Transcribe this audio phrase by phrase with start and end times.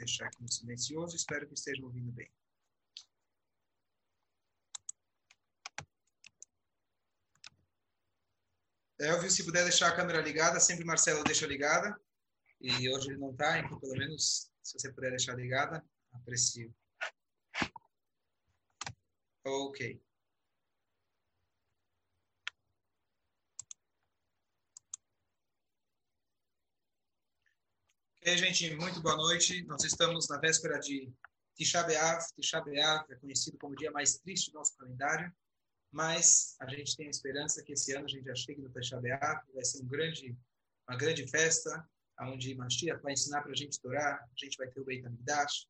[0.00, 2.30] deixar aqui no silencioso, espero que estejam ouvindo bem.
[8.98, 11.98] Elvio, se puder deixar a câmera ligada, sempre Marcelo deixa ligada.
[12.60, 16.74] E hoje ele não está, então pelo menos se você puder deixar ligada, aprecio.
[19.44, 20.00] Ok.
[28.30, 29.64] Ok, gente, muito boa noite.
[29.64, 31.12] Nós estamos na véspera de
[31.56, 32.24] Tisha B'Av.
[32.36, 35.34] Tisha B'Av é conhecido como o dia mais triste do nosso calendário,
[35.90, 39.00] mas a gente tem a esperança que esse ano a gente já chegue no Tisha
[39.00, 39.42] B'Av.
[39.52, 40.38] Vai ser um grande,
[40.88, 41.84] uma grande festa,
[42.20, 44.22] onde Mashiach vai ensinar para a gente orar.
[44.22, 45.66] A gente vai ter o Beit HaMikdash.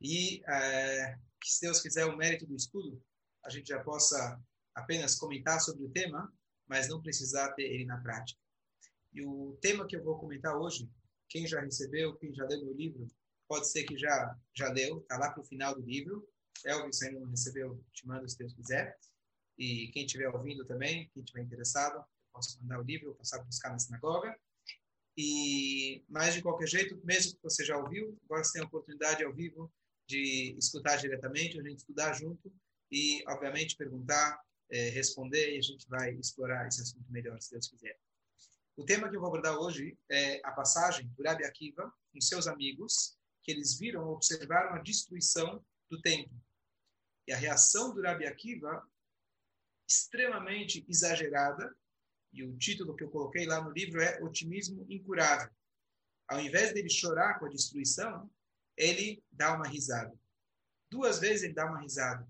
[0.00, 3.02] E é, que, se Deus quiser, o mérito do estudo,
[3.44, 4.40] a gente já possa
[4.72, 6.32] apenas comentar sobre o tema,
[6.68, 8.40] mas não precisar ter ele na prática.
[9.12, 10.88] E o tema que eu vou comentar hoje
[11.32, 13.08] quem já recebeu, quem já leu meu livro,
[13.48, 16.28] pode ser que já já leu, está lá para o final do livro.
[16.64, 18.96] Elvis ainda não recebeu, te mando se Deus quiser.
[19.58, 23.44] E quem estiver ouvindo também, quem estiver interessado, eu posso mandar o livro, passar a
[23.44, 24.38] buscar na sinagoga.
[25.16, 29.24] E, mas, de qualquer jeito, mesmo que você já ouviu, agora você tem a oportunidade
[29.24, 29.72] ao vivo
[30.06, 32.52] de escutar diretamente, a gente estudar junto
[32.90, 34.38] e, obviamente, perguntar,
[34.70, 37.98] é, responder e a gente vai explorar esse assunto melhor, se Deus quiser.
[38.82, 42.48] O tema que eu vou abordar hoje é a passagem do Rabi Akiva com seus
[42.48, 46.36] amigos, que eles viram, observaram a destruição do templo.
[47.28, 48.84] E a reação do Rabi Akiva,
[49.88, 51.72] extremamente exagerada,
[52.32, 55.54] e o título que eu coloquei lá no livro é Otimismo Incurável.
[56.26, 58.28] Ao invés dele chorar com a destruição,
[58.76, 60.12] ele dá uma risada.
[60.90, 62.28] Duas vezes ele dá uma risada.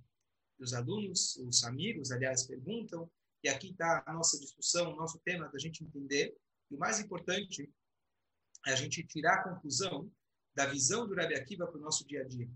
[0.58, 3.10] E os alunos, os amigos, aliás, perguntam
[3.42, 6.36] e aqui está a nossa discussão, o nosso tema da gente entender.
[6.70, 7.68] E o mais importante
[8.66, 10.10] é a gente tirar a conclusão
[10.54, 12.48] da visão do Rabi Akiva para o nosso dia a dia.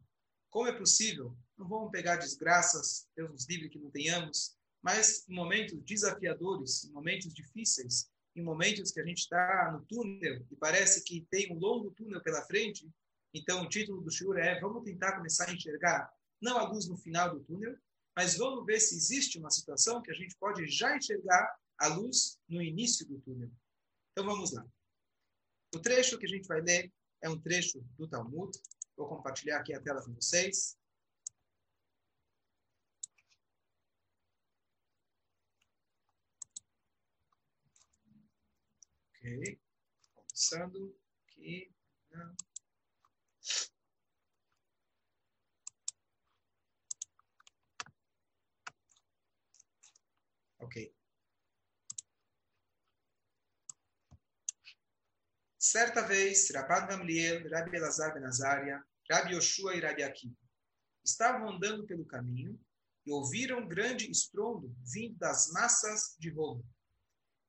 [0.51, 1.37] Como é possível?
[1.57, 6.93] Não vamos pegar desgraças, Deus nos livre que não tenhamos, mas em momentos desafiadores, em
[6.93, 11.59] momentos difíceis, em momentos que a gente está no túnel e parece que tem um
[11.59, 12.89] longo túnel pela frente,
[13.35, 16.11] então o título do Shur é Vamos tentar começar a enxergar
[16.41, 17.77] não a luz no final do túnel,
[18.17, 22.41] mas vamos ver se existe uma situação que a gente pode já enxergar a luz
[22.49, 23.51] no início do túnel.
[24.13, 24.67] Então vamos lá.
[25.75, 26.91] O trecho que a gente vai ler
[27.21, 28.59] é um trecho do Talmud.
[28.97, 30.79] Vou compartilhar aqui a tela com vocês.
[39.11, 39.61] Ok.
[40.15, 40.97] Começando
[41.27, 41.71] aqui.
[42.11, 42.46] Ok.
[55.69, 60.37] Certa vez, Rabban Gamliel, Rabi Elazar ben Azaria, Rabi Yoshua e Rabi Akiva
[61.05, 62.57] estavam andando pelo caminho
[63.05, 66.65] e ouviram grande estrondo vindo das massas de Roma,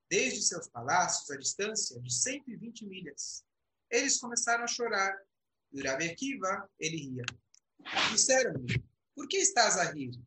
[0.10, 3.46] desde seus palácios à distância de 120 milhas.
[3.88, 5.16] Eles começaram a chorar
[5.72, 7.24] e o Rabi Akiva, ele ria.
[8.12, 10.20] Disseram-lhe, por que estás a rir?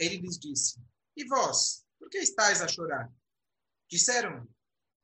[0.00, 0.80] Ele lhes disse,
[1.16, 3.08] e vós, por que estáis a chorar?
[3.88, 4.48] Disseram-lhe,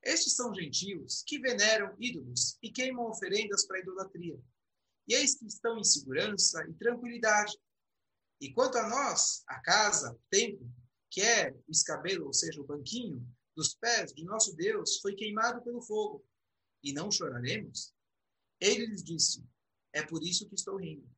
[0.07, 4.41] estes são gentios que veneram ídolos e queimam oferendas para idolatria.
[5.09, 7.59] E eis que estão em segurança e tranquilidade.
[8.41, 10.71] E quanto a nós, a casa, o templo,
[11.11, 15.63] que é o escabelo, ou seja, o banquinho dos pés de nosso Deus, foi queimado
[15.63, 16.25] pelo fogo.
[16.83, 17.93] E não choraremos?
[18.61, 19.45] Ele lhes disse:
[19.93, 21.09] É por isso que estou rindo.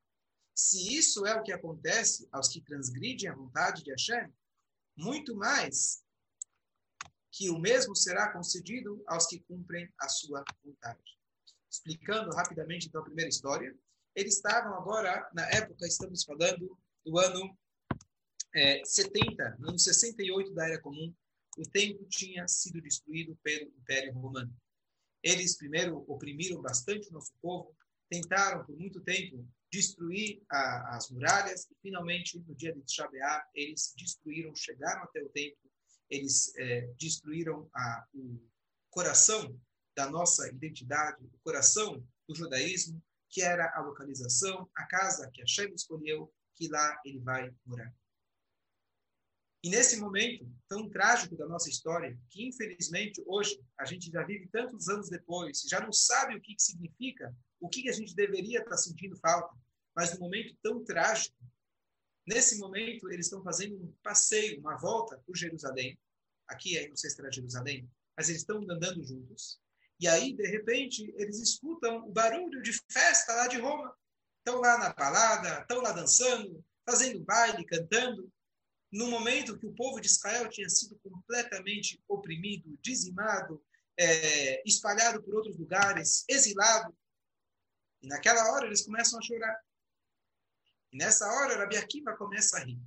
[0.54, 4.32] Se isso é o que acontece aos que transgridem a vontade de Hashem,
[4.96, 6.02] muito mais
[7.30, 11.18] que o mesmo será concedido aos que cumprem a sua vontade.
[11.70, 13.74] Explicando rapidamente então a primeira história,
[14.14, 17.56] eles estavam agora, na época, estamos falando do ano
[18.54, 21.14] é, 70, no ano 68 da Era Comum,
[21.56, 24.54] o templo tinha sido destruído pelo Império Romano.
[25.22, 27.76] Eles primeiro oprimiram bastante o nosso povo,
[28.08, 33.92] tentaram por muito tempo destruir a, as muralhas e finalmente no dia de Shabeá eles
[33.98, 35.67] destruíram, chegaram até o templo,
[36.10, 38.40] eles é, destruíram a, o
[38.90, 39.58] coração
[39.96, 45.72] da nossa identidade, o coração do judaísmo, que era a localização, a casa que Hashem
[45.74, 47.92] escolheu, que lá ele vai morar.
[49.62, 54.48] E nesse momento tão trágico da nossa história, que infelizmente hoje a gente já vive
[54.48, 58.14] tantos anos depois, já não sabe o que, que significa, o que, que a gente
[58.14, 59.54] deveria estar sentindo falta,
[59.96, 61.36] mas no momento tão trágico,
[62.28, 65.98] nesse momento eles estão fazendo um passeio, uma volta por Jerusalém.
[66.46, 69.58] Aqui, não sei se era Jerusalém, mas eles estão andando juntos.
[69.98, 73.92] E aí, de repente, eles escutam o barulho de festa lá de Roma.
[74.38, 78.30] Estão lá na balada, estão lá dançando, fazendo baile, cantando.
[78.92, 83.62] No momento que o povo de Israel tinha sido completamente oprimido, dizimado,
[83.98, 86.96] é, espalhado por outros lugares, exilado.
[88.00, 89.60] E naquela hora eles começam a chorar.
[90.92, 92.80] E nessa hora, Rabi Akiva começa a rir.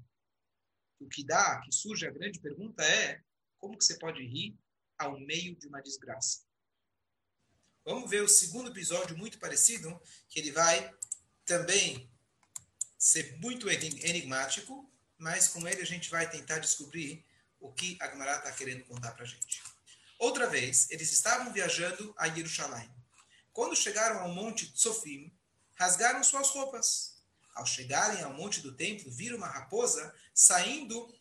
[1.00, 3.21] O que dá, que surge a grande pergunta é:
[3.57, 4.57] como que você pode rir
[4.98, 6.42] ao meio de uma desgraça?
[7.83, 10.00] Vamos ver o segundo episódio muito parecido,
[10.30, 10.94] que ele vai
[11.45, 12.12] também
[12.98, 14.88] ser muito enigmático,
[15.18, 17.25] mas com ele a gente vai tentar descobrir
[17.59, 19.62] o que a Gemara está querendo contar para a gente.
[20.19, 22.88] Outra vez, eles estavam viajando a Jerusalém.
[23.51, 25.36] Quando chegaram ao monte Tsofim,
[25.75, 27.11] rasgaram suas roupas.
[27.53, 31.13] Ao chegarem ao monte do templo, viram uma raposa saindo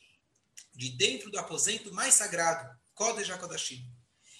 [0.75, 3.87] de dentro do aposento mais sagrado, Kodesh HaKodashim.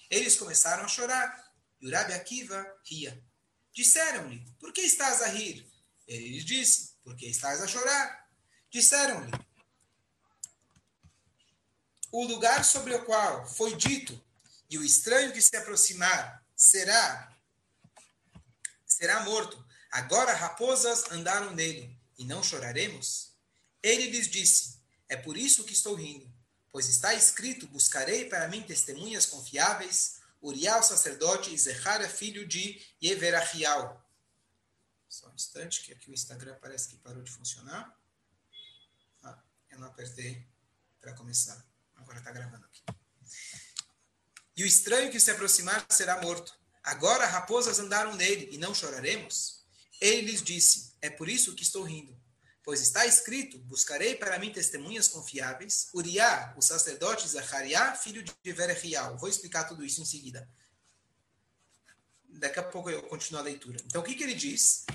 [0.09, 3.23] Eles começaram a chorar e o Rabi Akiva ria.
[3.73, 5.69] Disseram-lhe, por que estás a rir?
[6.07, 8.29] Ele disse, por que estás a chorar?
[8.69, 9.31] Disseram-lhe,
[12.11, 14.21] o lugar sobre o qual foi dito,
[14.69, 17.37] e o estranho que se aproximar será
[18.85, 19.60] será morto.
[19.91, 23.33] Agora raposas andaram nele, e não choraremos?
[23.83, 24.79] Ele lhes disse,
[25.09, 26.31] é por isso que estou rindo,
[26.71, 34.01] pois está escrito, buscarei para mim testemunhas confiáveis, Uriel, sacerdote, e Zechara, filho de Yeverachial.
[35.07, 37.95] Só um instante, que aqui o Instagram parece que parou de funcionar.
[39.21, 39.37] Ah,
[39.69, 40.47] eu não apertei
[40.99, 41.63] para começar.
[41.95, 42.81] Agora está gravando aqui.
[44.55, 46.57] E o estranho que se aproximar será morto.
[46.81, 49.60] Agora raposas andaram nele, e não choraremos?
[50.01, 52.19] Ele lhes disse: É por isso que estou rindo.
[52.63, 55.87] Pois está escrito: Buscarei para mim testemunhas confiáveis.
[55.93, 59.17] Uriá, o sacerdote Zachariá, filho de Verechial.
[59.17, 60.49] Vou explicar tudo isso em seguida.
[62.27, 63.77] Daqui a pouco eu continuo a leitura.
[63.85, 64.85] Então, o que, que ele diz?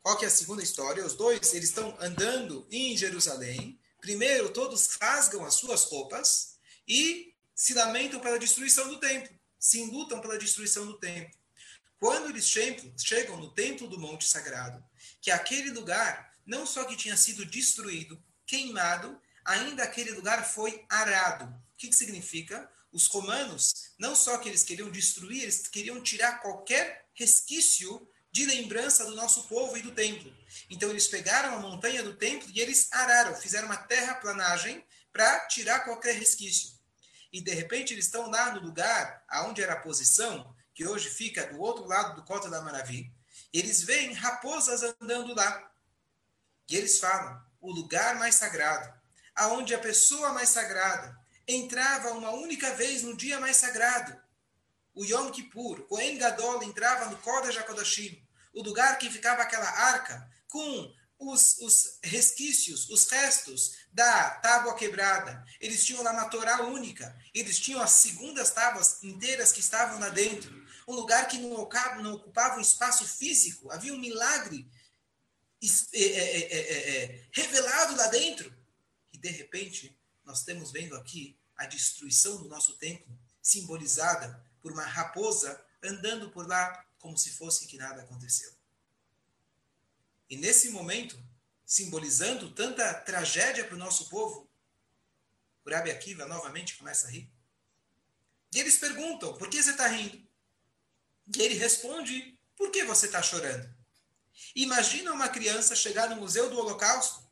[0.00, 1.04] Qual que é a segunda história?
[1.04, 3.78] Os dois, eles estão andando em Jerusalém.
[4.00, 6.56] Primeiro, todos rasgam as suas roupas
[6.86, 9.34] e se lamentam pela destruição do templo.
[9.58, 11.34] Se lutam pela destruição do templo.
[11.98, 14.84] Quando eles chegam no templo do Monte Sagrado,
[15.20, 21.44] que aquele lugar não só que tinha sido destruído, queimado, ainda aquele lugar foi arado.
[21.44, 22.70] O que, que significa?
[22.92, 29.04] Os romanos, não só que eles queriam destruir, eles queriam tirar qualquer resquício de lembrança
[29.04, 30.32] do nosso povo e do templo.
[30.68, 35.80] Então eles pegaram a montanha do templo e eles araram, fizeram uma terraplanagem para tirar
[35.80, 36.74] qualquer resquício.
[37.32, 41.46] E de repente eles estão lá no lugar aonde era a posição, que hoje fica
[41.46, 43.10] do outro lado do Cota da Maravilha.
[43.52, 45.70] Eles veem raposas andando lá.
[46.68, 48.92] E eles falam: o lugar mais sagrado,
[49.34, 51.16] aonde a pessoa mais sagrada
[51.46, 54.18] entrava uma única vez no dia mais sagrado,
[54.94, 58.22] o Yom Kippur, Kohen Gadol entrava no Kodesh HaKodashim,
[58.52, 65.44] o lugar que ficava aquela arca com os, os, resquícios, os restos da tábua quebrada.
[65.60, 67.16] Eles tinham lá uma Torá única.
[67.34, 70.63] Eles tinham as segundas tábuas inteiras que estavam lá dentro.
[70.86, 73.70] Um lugar que não ocupava, não ocupava um espaço físico.
[73.70, 74.68] Havia um milagre
[75.92, 78.54] é, é, é, revelado lá dentro.
[79.12, 84.84] E de repente, nós estamos vendo aqui a destruição do nosso templo, simbolizada por uma
[84.84, 88.50] raposa andando por lá como se fosse que nada aconteceu.
[90.28, 91.22] E nesse momento,
[91.64, 94.48] simbolizando tanta tragédia para o nosso povo,
[95.64, 97.30] o Rabi Akiva novamente começa a rir.
[98.54, 100.23] E eles perguntam, por que você está rindo?
[101.26, 103.72] E ele responde, por que você está chorando?
[104.54, 107.24] Imagina uma criança chegar no Museu do Holocausto,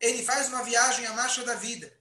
[0.00, 1.92] ele faz uma viagem à marcha da vida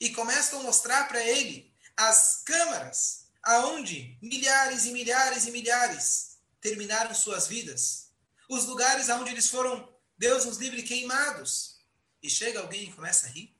[0.00, 7.14] e começam a mostrar para ele as câmaras aonde milhares e milhares e milhares terminaram
[7.14, 8.10] suas vidas,
[8.48, 11.74] os lugares aonde eles foram, Deus nos livre, queimados.
[12.22, 13.54] E chega alguém e começa a rir.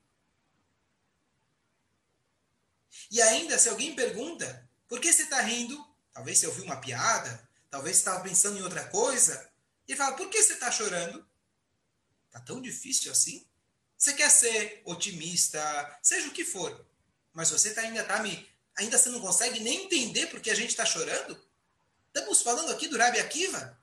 [3.11, 5.94] E ainda, se alguém pergunta, por que você está rindo?
[6.15, 9.51] Talvez você ouviu uma piada, talvez você estava pensando em outra coisa,
[9.85, 11.27] e fala: por que você está chorando?
[12.27, 13.45] Está tão difícil assim?
[13.97, 16.87] Você quer ser otimista, seja o que for,
[17.33, 18.49] mas você tá, ainda está me.
[18.77, 21.37] Ainda você não consegue nem entender por que a gente está chorando?
[22.07, 23.77] Estamos falando aqui do Rabi Akiva.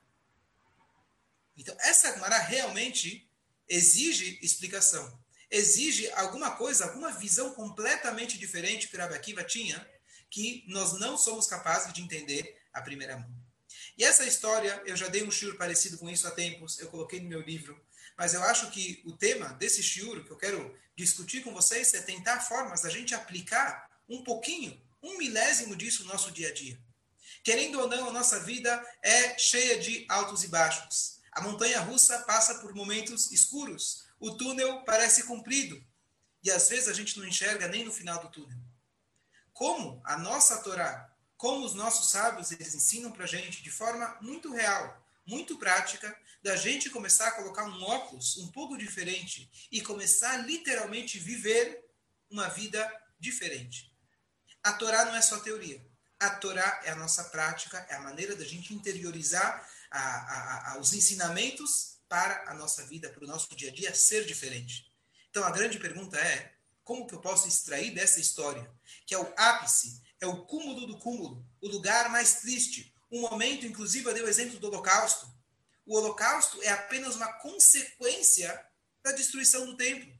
[1.55, 3.29] Então, essa Gemara realmente
[3.69, 5.19] exige explicação.
[5.51, 9.87] Exige alguma coisa, alguma visão completamente diferente que o Rabi Akiva tinha,
[10.33, 13.29] que nós não somos capazes de entender à primeira mão.
[13.95, 17.21] E essa história, eu já dei um shiur parecido com isso há tempos, eu coloquei
[17.21, 17.79] no meu livro,
[18.17, 22.01] mas eu acho que o tema desse shiur que eu quero discutir com vocês é
[22.01, 26.79] tentar formas da gente aplicar um pouquinho, um milésimo disso no nosso dia a dia.
[27.43, 31.19] Querendo ou não, a nossa vida é cheia de altos e baixos.
[31.31, 34.05] A montanha russa passa por momentos escuros.
[34.19, 35.83] O túnel parece comprido.
[36.43, 38.62] E às vezes a gente não enxerga nem no final do túnel.
[39.53, 44.17] Como a nossa Torá, como os nossos sábios, eles ensinam para a gente de forma
[44.21, 49.81] muito real, muito prática, da gente começar a colocar um óculos um pouco diferente e
[49.81, 51.85] começar literalmente viver
[52.29, 53.93] uma vida diferente.
[54.61, 55.85] A Torá não é só teoria.
[56.19, 60.79] A Torá é a nossa prática, é a maneira da gente interiorizar a, a, a,
[60.79, 64.85] os ensinamentos para a nossa vida, para o nosso dia a dia ser diferente.
[65.29, 66.52] Então a grande pergunta é:
[66.83, 68.69] como que eu posso extrair dessa história,
[69.05, 73.65] que é o ápice, é o cúmulo do cúmulo, o lugar mais triste, um momento,
[73.65, 75.27] inclusive eu dei o exemplo do Holocausto.
[75.85, 78.65] O Holocausto é apenas uma consequência
[79.03, 80.12] da destruição do templo.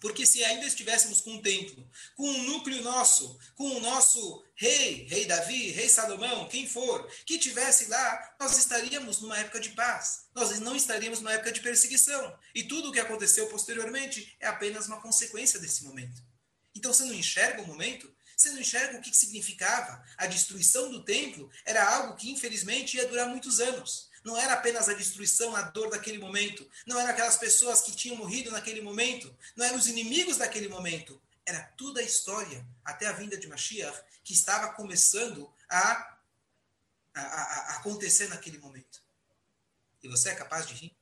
[0.00, 5.06] Porque se ainda estivéssemos com um templo, com um núcleo nosso, com o nosso rei,
[5.08, 10.26] rei Davi, rei Salomão, quem for, que tivesse lá, nós estaríamos numa época de paz.
[10.34, 12.38] Nós não estaríamos numa época de perseguição.
[12.54, 16.22] E tudo o que aconteceu posteriormente é apenas uma consequência desse momento.
[16.76, 18.08] Então você não enxerga o momento?
[18.36, 20.00] Você não enxerga o que significava?
[20.16, 24.07] A destruição do templo era algo que infelizmente ia durar muitos anos.
[24.28, 26.68] Não era apenas a destruição, a dor daquele momento.
[26.86, 29.34] Não eram aquelas pessoas que tinham morrido naquele momento.
[29.56, 31.18] Não eram os inimigos daquele momento.
[31.46, 36.18] Era toda a história, até a vinda de Mashiach, que estava começando a,
[37.14, 39.02] a, a acontecer naquele momento.
[40.02, 40.94] E você é capaz de rir?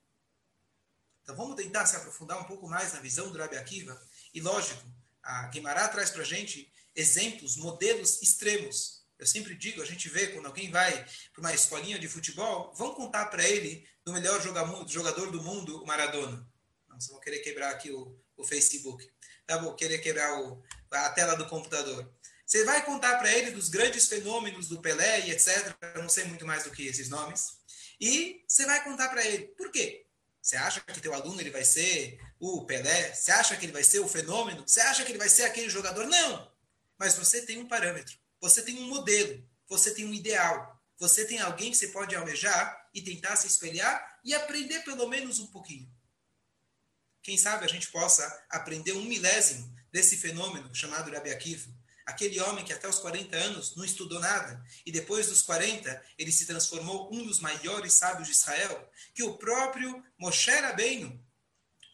[1.25, 4.01] Então vamos tentar se aprofundar um pouco mais na visão do Rabi Akiva.
[4.33, 4.87] E lógico,
[5.21, 10.29] a Guimarães traz para a gente exemplos, modelos extremos eu sempre digo, a gente vê
[10.29, 10.93] quando alguém vai
[11.33, 14.41] para uma escolinha de futebol, vão contar para ele do melhor
[14.87, 16.47] jogador do mundo, o Maradona.
[16.89, 19.09] Não, vocês vão querer quebrar aqui o, o Facebook.
[19.47, 22.13] Tá bom, querer quebrar o, a tela do computador.
[22.45, 25.75] Você vai contar para ele dos grandes fenômenos do Pelé e etc.
[25.95, 27.59] Eu não sei muito mais do que esses nomes.
[28.01, 29.47] E você vai contar para ele.
[29.49, 30.07] Por quê?
[30.41, 33.13] Você acha que teu aluno ele vai ser o Pelé?
[33.13, 34.63] Você acha que ele vai ser o fenômeno?
[34.65, 36.07] Você acha que ele vai ser aquele jogador?
[36.07, 36.53] Não!
[36.97, 38.17] Mas você tem um parâmetro.
[38.47, 42.89] Você tem um modelo, você tem um ideal, você tem alguém que você pode almejar
[42.95, 45.93] e tentar se espelhar e aprender pelo menos um pouquinho.
[47.25, 51.69] Quem sabe a gente possa aprender um milésimo desse fenômeno chamado Rabi Akiva,
[52.07, 56.31] aquele homem que até os 40 anos não estudou nada e depois dos 40 ele
[56.31, 61.21] se transformou um dos maiores sábios de Israel, que o próprio Moshe Rabbeinu,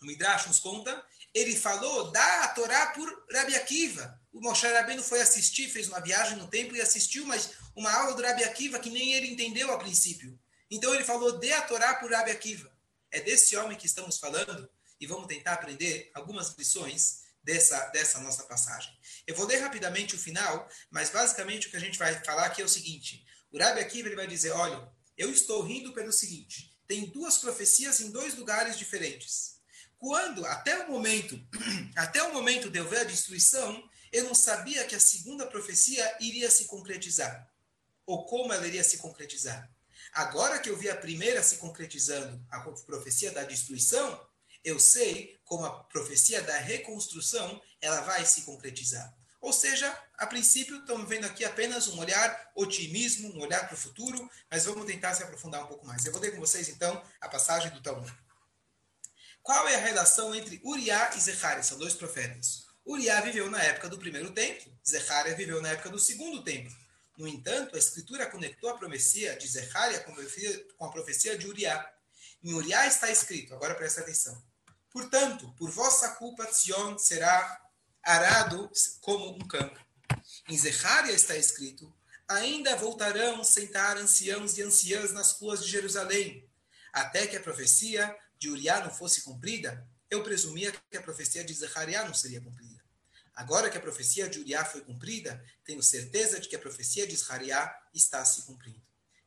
[0.02, 1.02] o Midrash nos conta,
[1.34, 6.38] ele falou da Torá por Rabi Akiva, o Moshe Rabbeinu foi assistir, fez uma viagem
[6.38, 9.78] no tempo e assistiu mas uma aula do Rabi Akiva que nem ele entendeu a
[9.78, 10.38] princípio.
[10.70, 12.72] Então ele falou, dê a Torá por Rabi Akiva.
[13.10, 18.44] É desse homem que estamos falando e vamos tentar aprender algumas lições dessa, dessa nossa
[18.44, 18.90] passagem.
[19.26, 22.62] Eu vou ler rapidamente o final, mas basicamente o que a gente vai falar aqui
[22.62, 23.26] é o seguinte.
[23.50, 28.00] O Rabi Akiva ele vai dizer, olha, eu estou rindo pelo seguinte, tem duas profecias
[28.00, 29.51] em dois lugares diferentes.
[30.02, 31.40] Quando, até o momento,
[31.94, 36.16] até o momento de eu ver a destruição, eu não sabia que a segunda profecia
[36.18, 37.48] iria se concretizar,
[38.04, 39.70] ou como ela iria se concretizar.
[40.12, 44.20] Agora que eu vi a primeira se concretizando, a profecia da destruição,
[44.64, 49.14] eu sei como a profecia da reconstrução ela vai se concretizar.
[49.40, 53.80] Ou seja, a princípio, estamos vendo aqui apenas um olhar otimismo, um olhar para o
[53.80, 56.04] futuro, mas vamos tentar se aprofundar um pouco mais.
[56.04, 58.12] Eu vou ler com vocês, então, a passagem do Talmud.
[59.42, 61.62] Qual é a relação entre Uriá e Zechariah?
[61.62, 62.64] São dois profetas.
[62.86, 66.74] Uriá viveu na época do primeiro templo, Zecharia viveu na época do segundo templo.
[67.16, 71.88] No entanto, a escritura conectou a profecia de Zecharia com a profecia de Uriá.
[72.42, 74.42] Em Uriá está escrito, agora presta atenção.
[74.90, 77.60] Portanto, por vossa culpa, Sion será
[78.02, 78.70] arado
[79.00, 79.78] como um campo.
[80.48, 81.92] Em Zecharia está escrito,
[82.28, 86.48] ainda voltarão sentar anciãos e anciãs nas ruas de Jerusalém,
[86.92, 91.54] até que a profecia de Uriá não fosse cumprida, eu presumia que a profecia de
[91.54, 92.82] Zechariah não seria cumprida.
[93.36, 97.14] Agora que a profecia de Uriah foi cumprida, tenho certeza de que a profecia de
[97.14, 98.82] Zechariah está se cumprindo.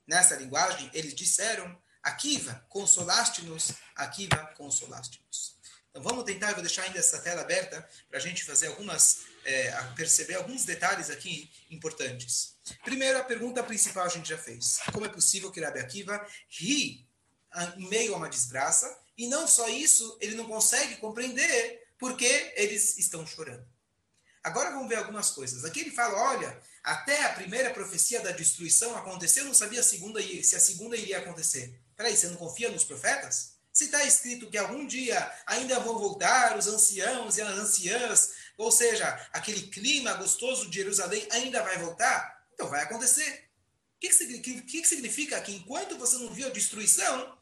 [0.05, 5.55] Nessa linguagem, eles disseram, Akiva, consolaste-nos, Akiva, consolaste-nos.
[5.89, 9.72] Então vamos tentar, vou deixar ainda essa tela aberta para a gente fazer algumas, é,
[9.95, 12.57] perceber alguns detalhes aqui importantes.
[12.84, 14.79] Primeiro, a pergunta principal a gente já fez.
[14.91, 17.07] Como é possível que Rabi Akiva ri
[17.77, 22.98] em meio a uma desgraça e não só isso, ele não consegue compreender porque eles
[22.98, 23.65] estão chorando.
[24.43, 25.65] Agora vamos ver algumas coisas.
[25.65, 30.22] Aqui ele fala: olha, até a primeira profecia da destruição aconteceu, não sabia a segunda,
[30.22, 31.79] se a segunda iria acontecer.
[31.95, 33.55] Peraí, você não confia nos profetas?
[33.74, 38.72] Se está escrito que algum dia ainda vão voltar os anciãos e as anciãs, ou
[38.72, 43.50] seja, aquele clima gostoso de Jerusalém ainda vai voltar, então vai acontecer.
[43.95, 47.36] O que, que, que significa que enquanto você não viu a destruição,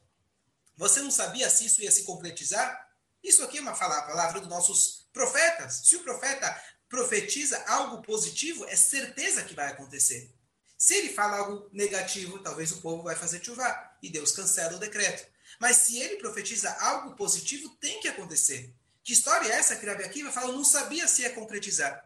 [0.75, 2.89] você não sabia se isso ia se concretizar?
[3.23, 5.81] Isso aqui é uma palavra dos nossos profetas.
[5.85, 10.33] Se o profeta profetiza algo positivo, é certeza que vai acontecer.
[10.77, 14.79] Se ele fala algo negativo, talvez o povo vai fazer chuva e Deus cancela o
[14.79, 15.25] decreto.
[15.59, 18.73] Mas se ele profetiza algo positivo, tem que acontecer.
[19.03, 20.51] Que história é essa que Rabi Akiva fala?
[20.51, 22.03] Não sabia se ia concretizar.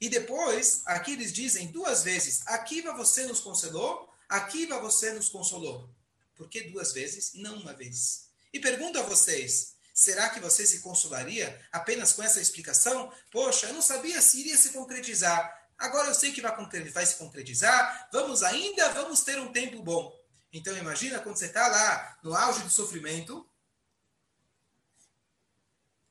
[0.00, 5.88] E depois, aqui eles dizem duas vezes: Akiva você nos consolou, Akiva você nos consolou.
[6.36, 8.28] Por que duas vezes e não uma vez?
[8.52, 13.12] E pergunto a vocês: será que você se consolaria apenas com essa explicação?
[13.30, 15.66] Poxa, eu não sabia se iria se concretizar.
[15.78, 16.54] Agora eu sei que vai,
[16.90, 18.08] vai se concretizar.
[18.12, 20.14] Vamos ainda, vamos ter um tempo bom.
[20.52, 23.46] Então imagina quando você está lá no auge do sofrimento,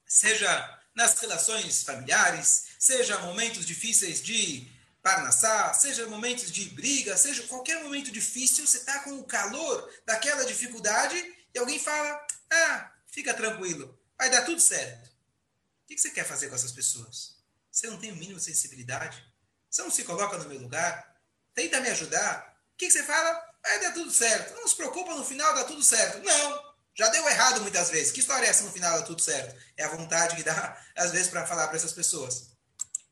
[0.06, 4.72] seja nas relações familiares, seja momentos difíceis de
[5.06, 10.44] parnassá, seja momentos de briga, seja qualquer momento difícil, você está com o calor daquela
[10.44, 11.16] dificuldade
[11.54, 15.08] e alguém fala: ah, fica tranquilo, vai dar tudo certo.
[15.84, 17.36] O que você quer fazer com essas pessoas?
[17.72, 19.24] Você não tem o mínimo de sensibilidade?
[19.70, 21.16] Você não se coloca no meu lugar?
[21.54, 22.58] Tenta me ajudar?
[22.74, 23.32] O que você fala?
[23.62, 24.56] Vai dar tudo certo.
[24.56, 26.18] Não se preocupa, no final dá tudo certo.
[26.24, 28.12] Não, já deu errado muitas vezes.
[28.12, 29.56] Que história é essa no final dá tudo certo?
[29.78, 32.56] É a vontade que dá, às vezes, para falar para essas pessoas.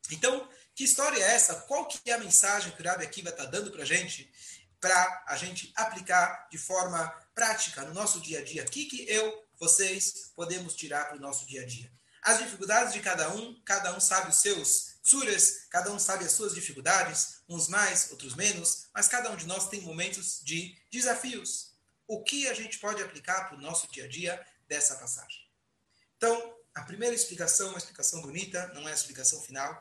[0.09, 1.55] Então, que história é essa?
[1.61, 4.31] Qual que é a mensagem que o Rabi Akiva está dando para a gente,
[4.79, 8.63] para a gente aplicar de forma prática no nosso dia a dia?
[8.63, 11.91] O que, que eu, vocês, podemos tirar para o nosso dia a dia?
[12.23, 16.31] As dificuldades de cada um, cada um sabe os seus suras, cada um sabe as
[16.31, 21.73] suas dificuldades, uns mais, outros menos, mas cada um de nós tem momentos de desafios.
[22.07, 25.43] O que a gente pode aplicar para o nosso dia a dia dessa passagem?
[26.15, 29.77] Então, a primeira explicação, uma explicação bonita, não é a explicação final,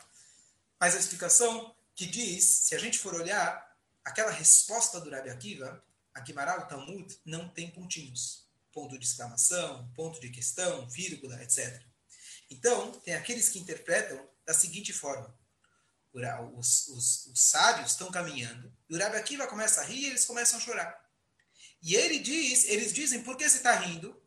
[0.82, 3.72] mas a explicação que diz, se a gente for olhar,
[4.04, 5.80] aquela resposta do Rabi Akiva,
[6.12, 8.48] a Guimarães, o Talmud, não tem pontinhos.
[8.72, 11.80] Ponto de exclamação, ponto de questão, vírgula, etc.
[12.50, 15.32] Então, tem aqueles que interpretam da seguinte forma.
[16.56, 20.24] Os, os, os sábios estão caminhando, e o Rabi Akiva começa a rir e eles
[20.24, 21.00] começam a chorar.
[21.80, 24.20] E ele diz, eles dizem, por que você está rindo?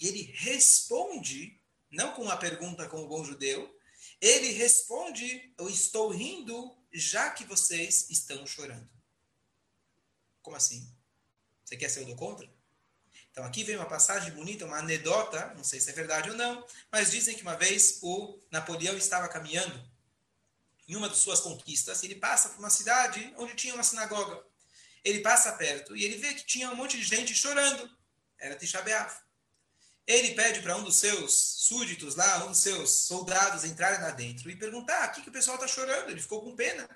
[0.00, 3.77] E ele responde, não com uma pergunta como bom judeu,
[4.20, 8.88] ele responde: Eu estou rindo já que vocês estão chorando.
[10.42, 10.92] Como assim?
[11.64, 12.48] Você quer ser o do contra?
[13.30, 16.66] Então aqui vem uma passagem bonita, uma anedota, não sei se é verdade ou não,
[16.90, 19.78] mas dizem que uma vez o Napoleão estava caminhando
[20.88, 24.42] em uma de suas conquistas, ele passa por uma cidade onde tinha uma sinagoga.
[25.04, 27.88] Ele passa perto e ele vê que tinha um monte de gente chorando.
[28.38, 29.27] Era Tisha B'Av
[30.08, 34.50] ele pede para um dos seus súditos lá, um dos seus soldados entrarem lá dentro
[34.50, 36.08] e perguntar: o que, que o pessoal está chorando?
[36.08, 36.88] Ele ficou com pena.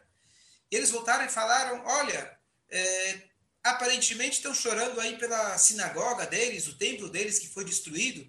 [0.70, 2.38] Eles voltaram e falaram: olha,
[2.70, 3.22] é,
[3.62, 8.28] aparentemente estão chorando aí pela sinagoga deles, o templo deles que foi destruído.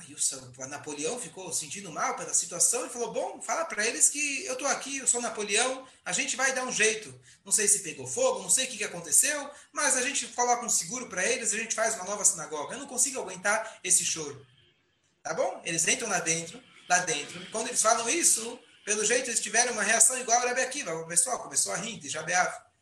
[0.00, 4.46] Aí o Napoleão ficou sentindo mal pela situação e falou: Bom, fala para eles que
[4.46, 7.14] eu estou aqui, eu sou Napoleão, a gente vai dar um jeito.
[7.44, 10.64] Não sei se pegou fogo, não sei o que, que aconteceu, mas a gente coloca
[10.64, 12.74] um seguro para eles, a gente faz uma nova sinagoga.
[12.74, 14.46] Eu não consigo aguentar esse choro.
[15.22, 15.60] Tá bom?
[15.66, 17.46] Eles entram lá dentro, lá dentro.
[17.50, 20.94] Quando eles falam isso, pelo jeito eles tiveram uma reação igual a Rebbe Akiva.
[20.94, 22.24] O pessoal começou a rir, já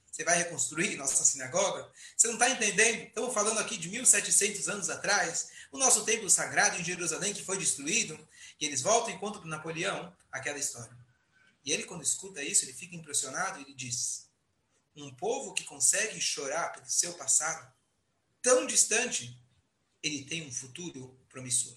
[0.09, 1.91] Você vai reconstruir nossa sinagoga?
[2.17, 3.09] Você não está entendendo?
[3.09, 7.59] Estamos falando aqui de 1700 anos atrás o nosso templo sagrado em Jerusalém que foi
[7.59, 8.19] destruído,
[8.61, 10.97] e eles voltam e contam para Napoleão aquela história.
[11.65, 14.29] E ele, quando escuta isso, ele fica impressionado e ele diz:
[14.97, 17.71] Um povo que consegue chorar pelo seu passado
[18.41, 19.39] tão distante,
[20.03, 21.77] ele tem um futuro promissor.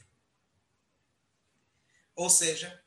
[2.15, 2.81] Ou seja,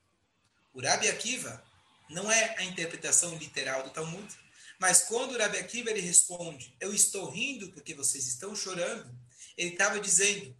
[0.73, 1.63] o Rabi Akiva
[2.09, 4.35] não é a interpretação literal do Talmud,
[4.79, 9.15] mas quando o Rabi Akiva ele responde: Eu estou rindo porque vocês estão chorando,
[9.57, 10.57] ele estava dizendo: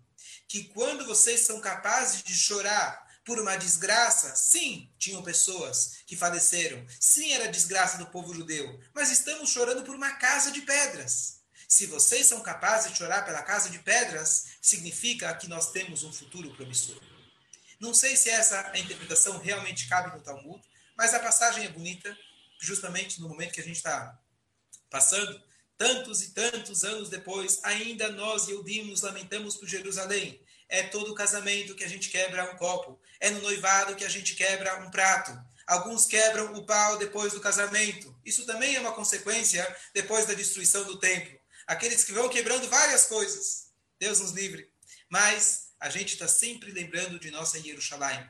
[0.49, 6.85] que quando vocês são capazes de chorar por uma desgraça, sim, tinham pessoas que faleceram,
[7.01, 11.43] sim, era desgraça do povo judeu, mas estamos chorando por uma casa de pedras.
[11.67, 16.13] Se vocês são capazes de chorar pela casa de pedras, significa que nós temos um
[16.13, 17.01] futuro promissor.
[17.81, 20.63] Não sei se essa interpretação realmente cabe no Talmud,
[20.97, 22.17] mas a passagem é bonita,
[22.61, 24.19] justamente no momento que a gente está
[24.91, 25.43] passando,
[25.77, 30.41] Tantos e tantos anos depois, ainda nós, Eudim, nos lamentamos por Jerusalém.
[30.69, 33.01] É todo casamento que a gente quebra um copo.
[33.21, 35.37] É no noivado que a gente quebra um prato.
[35.67, 38.15] Alguns quebram o pau depois do casamento.
[38.25, 41.39] Isso também é uma consequência depois da destruição do templo.
[41.67, 43.69] Aqueles que vão quebrando várias coisas.
[43.99, 44.71] Deus nos livre.
[45.09, 48.29] Mas a gente está sempre lembrando de nossa Jerusalém.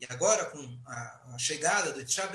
[0.00, 2.26] E agora, com a, chegada do Tisha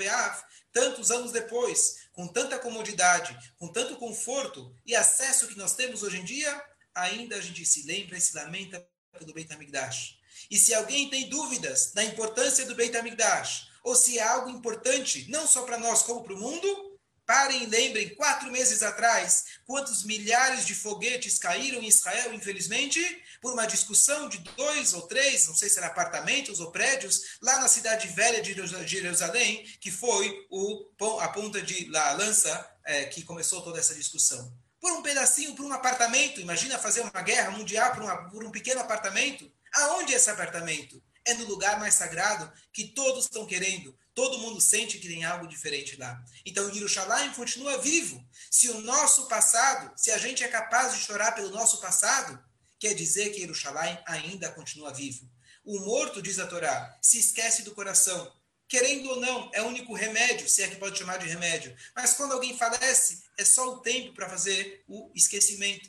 [0.72, 6.18] tantos anos depois, com tanta comodidade, com tanto conforto e acesso que nós temos hoje
[6.18, 8.86] em dia, ainda a gente se lembra e se lamenta
[9.18, 10.18] pelo Beit HaMikdash.
[10.50, 15.30] E se alguém tem dúvidas da importância do Beit HaMikdash, ou se é algo importante,
[15.30, 16.92] não só para nós, como para o mundo,
[17.24, 23.00] Parem e lembrem, quatro meses atrás, quantos milhares de foguetes caíram em Israel, infelizmente,
[23.42, 27.58] por uma discussão de dois ou três, não sei se eram apartamentos ou prédios, lá
[27.58, 28.54] na cidade velha de
[28.86, 30.86] Jerusalém, que foi o,
[31.20, 34.56] a ponta de a lança é, que começou toda essa discussão.
[34.80, 38.50] Por um pedacinho, por um apartamento, imagina fazer uma guerra mundial por, uma, por um
[38.50, 39.50] pequeno apartamento.
[39.74, 41.02] Aonde é esse apartamento?
[41.24, 45.46] É no lugar mais sagrado que todos estão querendo, Todo mundo sente que tem algo
[45.46, 46.22] diferente lá.
[46.44, 48.22] Então, Yerushalayim continua vivo.
[48.50, 52.38] Se o nosso passado, se a gente é capaz de chorar pelo nosso passado,
[52.82, 55.30] quer dizer que Yerushalayim ainda continua vivo.
[55.64, 58.34] O morto, diz a Torá, se esquece do coração.
[58.66, 61.76] Querendo ou não, é o único remédio, se é que pode chamar de remédio.
[61.94, 65.88] Mas quando alguém falece, é só o tempo para fazer o esquecimento.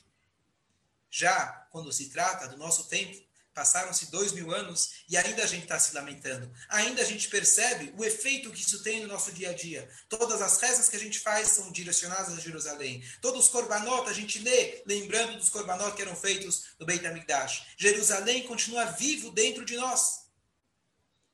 [1.10, 3.20] Já quando se trata do nosso tempo,
[3.54, 6.52] Passaram-se dois mil anos e ainda a gente está se lamentando.
[6.70, 9.88] Ainda a gente percebe o efeito que isso tem no nosso dia a dia.
[10.10, 13.04] Todas as rezas que a gente faz são direcionadas a Jerusalém.
[13.22, 17.68] Todos os korbanot a gente lê, lembrando dos korbanot que eram feitos no Beit HaMikdash.
[17.78, 20.24] Jerusalém continua vivo dentro de nós.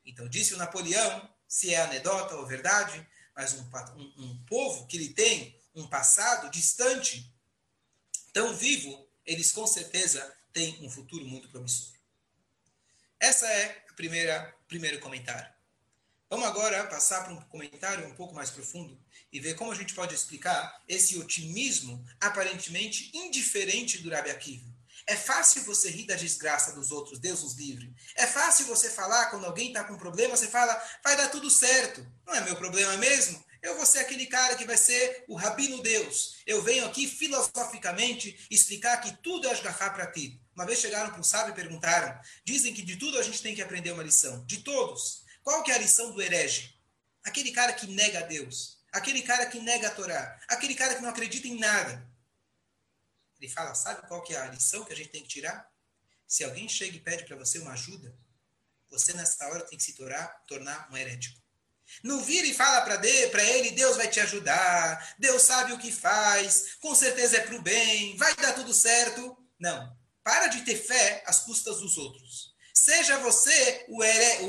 [0.06, 3.64] Então disse o Napoleão, se é anedota ou verdade, mas um,
[3.96, 7.34] um, um povo que ele tem um passado distante,
[8.34, 11.99] tão vivo, eles com certeza têm um futuro muito promissor.
[13.20, 15.52] Essa é a primeira primeiro comentário.
[16.30, 18.98] Vamos agora passar para um comentário um pouco mais profundo
[19.34, 24.70] e ver como a gente pode explicar esse otimismo aparentemente indiferente do Rabi Akiva.
[25.06, 27.94] É fácil você rir da desgraça dos outros, Deus os livre.
[28.16, 32.06] É fácil você falar quando alguém está com problema, você fala, vai dar tudo certo.
[32.26, 33.44] Não é meu problema mesmo?
[33.62, 36.38] Eu vou ser aquele cara que vai ser o Rabino Deus.
[36.46, 40.40] Eu venho aqui filosoficamente explicar que tudo é para ti.
[40.60, 43.56] Uma vez chegaram para um sábio e perguntaram: dizem que de tudo a gente tem
[43.56, 44.46] que aprender uma lição.
[44.46, 45.24] De todos.
[45.42, 46.78] Qual que é a lição do herege?
[47.24, 48.84] Aquele cara que nega a Deus.
[48.92, 50.38] Aquele cara que nega a Torá.
[50.50, 52.06] Aquele cara que não acredita em nada.
[53.40, 55.66] Ele fala: sabe qual que é a lição que a gente tem que tirar?
[56.28, 58.14] Se alguém chega e pede para você uma ajuda,
[58.90, 59.96] você nessa hora tem que se
[60.46, 61.42] tornar, um herético.
[62.04, 66.74] Não vira e fala para ele, Deus vai te ajudar, Deus sabe o que faz,
[66.82, 69.38] com certeza é para o bem, vai dar tudo certo.
[69.58, 69.98] Não.
[70.24, 72.54] Para de ter fé às custas dos outros.
[72.74, 74.04] Seja você o,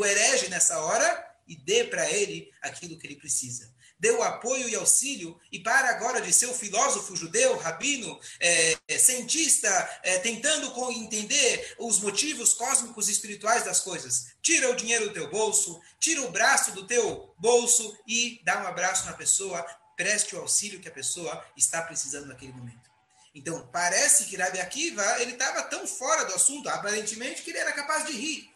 [0.05, 3.73] herege nessa hora e dê para ele aquilo que ele precisa.
[3.99, 8.79] Dê o apoio e auxílio, e para agora de ser o filósofo judeu, rabino, é,
[8.99, 9.69] cientista,
[10.03, 14.29] é, tentando entender os motivos cósmicos e espirituais das coisas.
[14.41, 18.67] Tira o dinheiro do teu bolso, tira o braço do teu bolso e dá um
[18.67, 22.90] abraço na pessoa, preste o auxílio que a pessoa está precisando naquele momento.
[23.35, 27.73] Então, parece que Rabi Akiva, ele estava tão fora do assunto, aparentemente, que ele era
[27.73, 28.51] capaz de rir.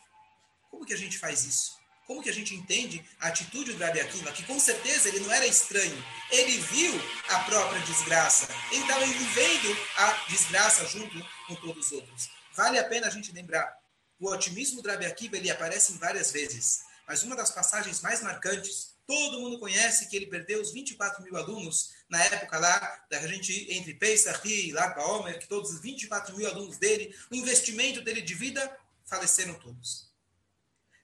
[0.71, 1.79] Como que a gente faz isso?
[2.07, 4.33] Como que a gente entende a atitude do Rabi Akiva?
[4.33, 6.05] Que com certeza ele não era estranho.
[6.31, 6.93] Ele viu
[7.29, 8.49] a própria desgraça.
[8.73, 12.29] Ele estava vivendo a desgraça junto com todos os outros.
[12.55, 13.73] Vale a pena a gente lembrar.
[14.19, 16.81] O otimismo do Rabi Akiva, ele aparece em várias vezes.
[17.07, 21.37] Mas uma das passagens mais marcantes Todo mundo conhece que ele perdeu os 24 mil
[21.37, 26.37] alunos na época lá, da gente, entre Pesach e Lag Baomer, que todos os 24
[26.37, 30.09] mil alunos dele, o investimento dele de vida, faleceram todos.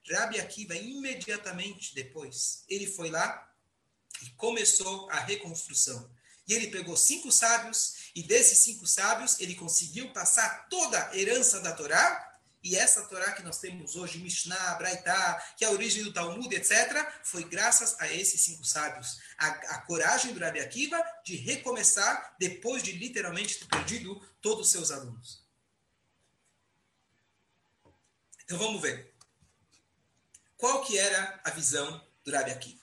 [0.08, 3.52] Rabi Akiva, imediatamente depois, ele foi lá
[4.22, 6.08] e começou a reconstrução.
[6.46, 11.60] E ele pegou cinco sábios, e desses cinco sábios, ele conseguiu passar toda a herança
[11.60, 12.29] da Torá
[12.62, 16.54] e essa Torá que nós temos hoje, Mishnah, Braitá, que é a origem do Talmud,
[16.54, 19.18] etc., foi graças a esses cinco sábios.
[19.38, 24.72] A, a coragem do Rabi Akiva de recomeçar depois de literalmente ter perdido todos os
[24.72, 25.42] seus alunos.
[28.44, 29.14] Então vamos ver.
[30.58, 32.80] Qual que era a visão do Rabi Akiva?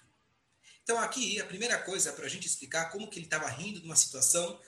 [0.81, 3.85] Então aqui, a primeira coisa para a gente explicar como que ele estava rindo de
[3.85, 4.59] uma situação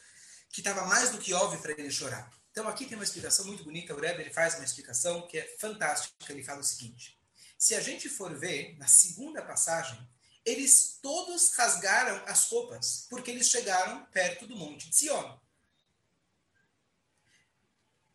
[0.51, 2.29] que estava mais do que óbvio para ele chorar.
[2.51, 5.57] Então aqui tem uma explicação muito bonita, o Rebbe ele faz uma explicação que é
[5.57, 7.17] fantástica, ele fala o seguinte,
[7.57, 9.99] se a gente for ver na segunda passagem,
[10.45, 15.09] eles todos rasgaram as roupas, porque eles chegaram perto do Monte de.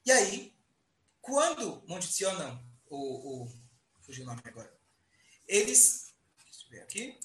[0.04, 0.54] E aí,
[1.20, 3.52] quando, Monte de não, o, o
[4.00, 4.72] fugiu o nome agora,
[5.46, 7.18] eles, deixa eu ver aqui,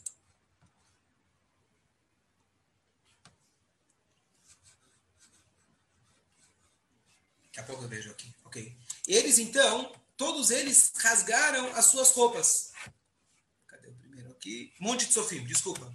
[7.60, 8.34] Daqui a pouco eu vejo aqui.
[8.45, 8.78] Ok.
[9.06, 12.72] Eles, então, todos eles rasgaram as suas roupas.
[14.32, 14.74] aqui.
[14.80, 15.93] Monte de Sofim, desculpa.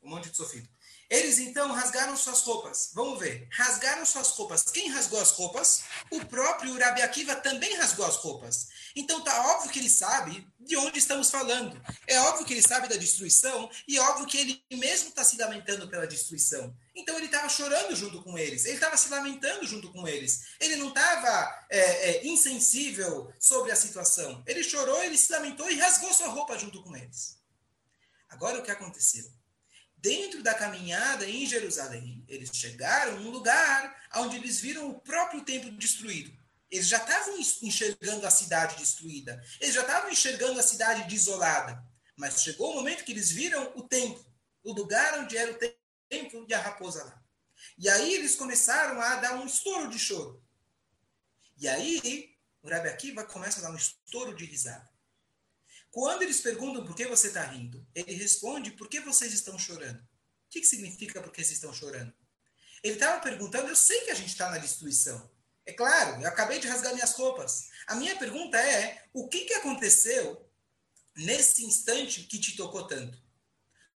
[0.00, 0.66] O Monte de Sofim.
[1.10, 2.92] Eles então rasgaram suas roupas.
[2.94, 3.46] Vamos ver.
[3.52, 4.62] Rasgaram suas roupas.
[4.62, 5.82] Quem rasgou as roupas?
[6.10, 8.68] O próprio Rabi Akiva também rasgou as roupas.
[8.94, 11.80] Então tá óbvio que ele sabe de onde estamos falando.
[12.06, 15.88] É óbvio que ele sabe da destruição e óbvio que ele mesmo está se lamentando
[15.88, 16.74] pela destruição.
[16.94, 18.64] Então ele estava chorando junto com eles.
[18.64, 20.54] Ele estava se lamentando junto com eles.
[20.60, 24.42] Ele não estava é, é, insensível sobre a situação.
[24.46, 27.38] Ele chorou, ele se lamentou e rasgou sua roupa junto com eles.
[28.28, 29.30] Agora o que aconteceu?
[30.02, 35.70] dentro da caminhada em Jerusalém, eles chegaram num lugar onde eles viram o próprio templo
[35.70, 36.36] destruído.
[36.72, 39.44] Eles já estavam enxergando a cidade destruída.
[39.60, 41.86] Eles já estavam enxergando a cidade desolada.
[42.16, 44.24] Mas chegou o momento que eles viram o templo,
[44.64, 45.58] o lugar onde era o
[46.08, 47.22] templo de a raposa lá.
[47.76, 50.42] E aí eles começaram a dar um estouro de choro.
[51.58, 54.90] E aí o Rabi Akiva começa a dar um estouro de risada.
[55.90, 60.00] Quando eles perguntam por que você está rindo, ele responde por que vocês estão chorando.
[60.00, 62.14] O que, que significa por que vocês estão chorando?
[62.82, 65.30] Ele estava perguntando, eu sei que a gente está na destruição.
[65.64, 67.68] É claro, eu acabei de rasgar minhas roupas.
[67.86, 70.48] A minha pergunta é, o que, que aconteceu
[71.16, 73.18] nesse instante que te tocou tanto?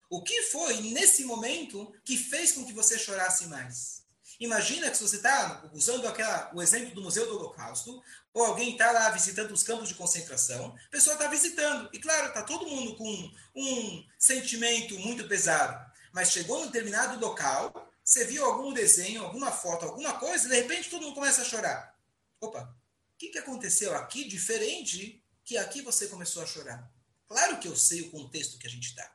[0.09, 4.03] O que foi nesse momento que fez com que você chorasse mais?
[4.39, 8.01] Imagina que você está usando aquela, o exemplo do Museu do Holocausto,
[8.33, 11.89] ou alguém está lá visitando os campos de concentração, a pessoa está visitando.
[11.93, 15.89] E claro, está todo mundo com um sentimento muito pesado.
[16.11, 20.55] Mas chegou num determinado local, você viu algum desenho, alguma foto, alguma coisa, e de
[20.55, 21.97] repente todo mundo começa a chorar.
[22.41, 26.91] Opa, o que, que aconteceu aqui diferente que aqui você começou a chorar?
[27.27, 29.09] Claro que eu sei o contexto que a gente está.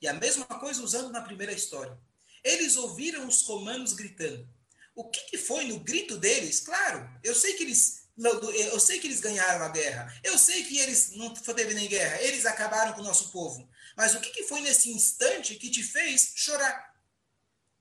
[0.00, 1.98] E a mesma coisa usando na primeira história.
[2.44, 4.48] Eles ouviram os romanos gritando.
[4.94, 6.60] O que, que foi no grito deles?
[6.60, 10.12] Claro, eu sei que eles eu sei que eles ganharam a guerra.
[10.24, 12.20] Eu sei que eles não teve nem guerra.
[12.20, 13.68] Eles acabaram com o nosso povo.
[13.96, 16.97] Mas o que, que foi nesse instante que te fez chorar?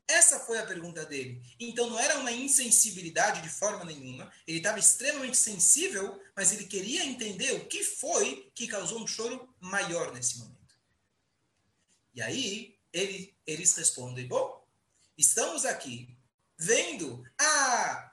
[0.08, 1.42] Essa foi a pergunta dele.
[1.60, 4.32] Então não era uma insensibilidade de forma nenhuma.
[4.48, 9.54] Ele estava extremamente sensível, mas ele queria entender o que foi que causou um choro
[9.60, 10.58] maior nesse momento.
[12.16, 14.66] E aí ele, eles respondem: Bom,
[15.18, 16.18] estamos aqui
[16.58, 18.12] vendo a,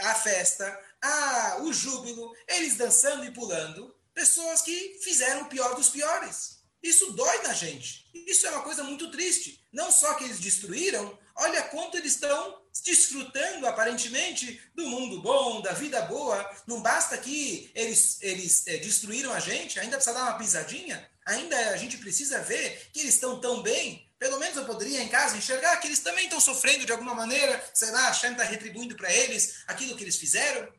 [0.00, 5.88] a festa, a, o júbilo, eles dançando e pulando, pessoas que fizeram o pior dos
[5.88, 6.62] piores.
[6.82, 8.08] Isso dói na gente.
[8.12, 9.64] Isso é uma coisa muito triste.
[9.72, 15.72] Não só que eles destruíram, olha quanto eles estão desfrutando, aparentemente, do mundo bom, da
[15.72, 16.50] vida boa.
[16.66, 21.56] Não basta que eles, eles é, destruíram a gente, ainda precisa dar uma pisadinha, ainda
[21.70, 25.36] a gente precisa ver que eles estão tão bem pelo menos eu poderia em casa
[25.36, 28.94] enxergar que eles também estão sofrendo de alguma maneira, sei lá, a Shem está retribuindo
[28.94, 30.72] para eles aquilo que eles fizeram.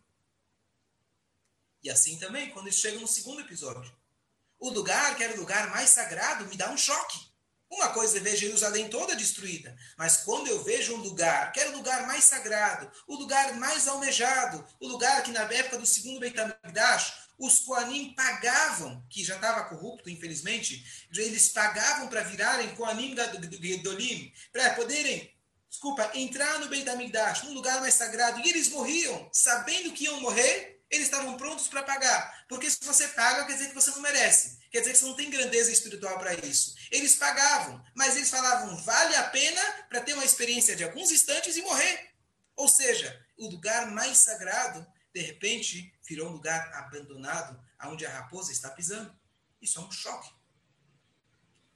[1.83, 3.93] E assim também, quando eles chegam no segundo episódio.
[4.57, 7.19] O lugar que era o lugar mais sagrado me dá um choque.
[7.73, 11.71] Uma coisa é ver Jerusalém toda destruída, mas quando eu vejo um lugar, que era
[11.71, 16.19] o lugar mais sagrado, o lugar mais almejado, o lugar que na época do segundo
[16.19, 23.15] Beit HaMikdash, os Koanim pagavam, que já estava corrupto, infelizmente, eles pagavam para virarem Koanim
[23.15, 25.36] do Gedolim, para poderem,
[25.67, 30.21] desculpa, entrar no Beit HaMikdash, num lugar mais sagrado, e eles morriam, sabendo que iam
[30.21, 32.45] morrer, eles estavam prontos para pagar.
[32.47, 34.62] Porque se você paga, quer dizer que você não merece.
[34.73, 36.73] Quer dizer que você não tem grandeza espiritual para isso.
[36.89, 41.55] Eles pagavam, mas eles falavam, vale a pena para ter uma experiência de alguns instantes
[41.55, 42.12] e morrer.
[42.55, 44.83] Ou seja, o lugar mais sagrado
[45.13, 49.15] de repente virou um lugar abandonado onde a raposa está pisando.
[49.62, 50.33] Isso é um choque.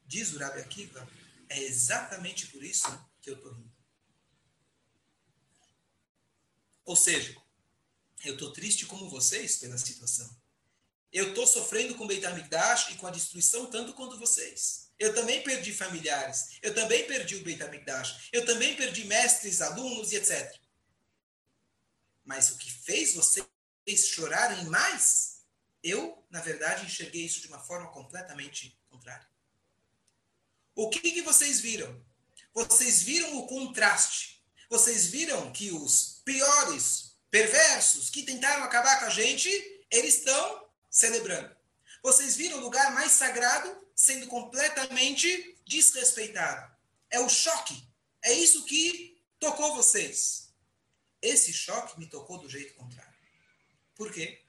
[0.07, 1.07] Diz o Rabi Akiva,
[1.49, 2.88] é exatamente por isso
[3.21, 3.71] que eu estou rindo.
[6.83, 7.39] Ou seja,
[8.25, 10.36] eu estou triste como vocês pela situação.
[11.11, 14.91] Eu estou sofrendo com o Beit HaMikdash e com a destruição tanto quanto vocês.
[14.99, 16.57] Eu também perdi familiares.
[16.61, 18.29] Eu também perdi o Beit HaMikdash.
[18.31, 20.53] Eu também perdi mestres, alunos e etc.
[22.25, 23.47] Mas o que fez vocês
[24.07, 25.43] chorarem mais,
[25.81, 29.27] eu, na verdade, enxerguei isso de uma forma completamente contrária.
[30.75, 32.05] O que, que vocês viram?
[32.53, 34.43] Vocês viram o contraste.
[34.69, 39.49] Vocês viram que os piores, perversos, que tentaram acabar com a gente,
[39.89, 40.56] eles estão
[40.89, 41.56] celebrando.
[42.04, 46.71] Vocês viram o lugar mais sagrado sendo completamente desrespeitado.
[47.10, 47.88] É o choque.
[48.23, 50.54] É isso que tocou vocês.
[51.21, 53.17] Esse choque me tocou do jeito contrário.
[53.95, 54.43] Por quê?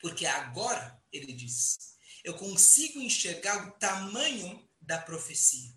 [0.00, 5.72] Porque agora, ele diz, eu consigo enxergar o tamanho da profecia.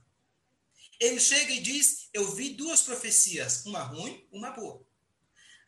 [0.99, 4.85] Ele chega e diz: Eu vi duas profecias, uma ruim, uma boa.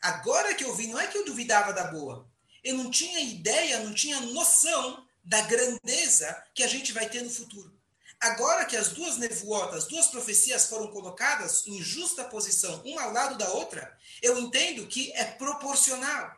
[0.02, 2.30] Agora que eu vi, não é que eu duvidava da boa.
[2.64, 7.30] Eu não tinha ideia, não tinha noção da grandeza que a gente vai ter no
[7.30, 7.78] futuro.
[8.20, 13.14] Agora que as duas nevoatas, as duas profecias foram colocadas em justa posição, uma ao
[13.14, 16.36] lado da outra, eu entendo que é proporcional.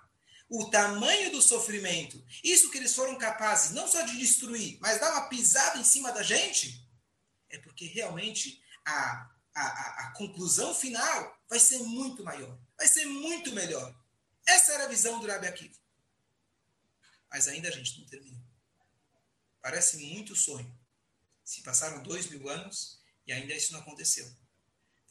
[0.49, 5.11] O tamanho do sofrimento, isso que eles foram capazes não só de destruir, mas dar
[5.11, 6.83] uma pisada em cima da gente,
[7.49, 13.53] é porque realmente a, a, a conclusão final vai ser muito maior, vai ser muito
[13.53, 13.95] melhor.
[14.45, 15.78] Essa era a visão do Rabi Akiva.
[17.31, 18.41] Mas ainda a gente não terminou.
[19.61, 20.77] Parece muito sonho.
[21.43, 24.29] Se passaram dois mil anos e ainda isso não aconteceu.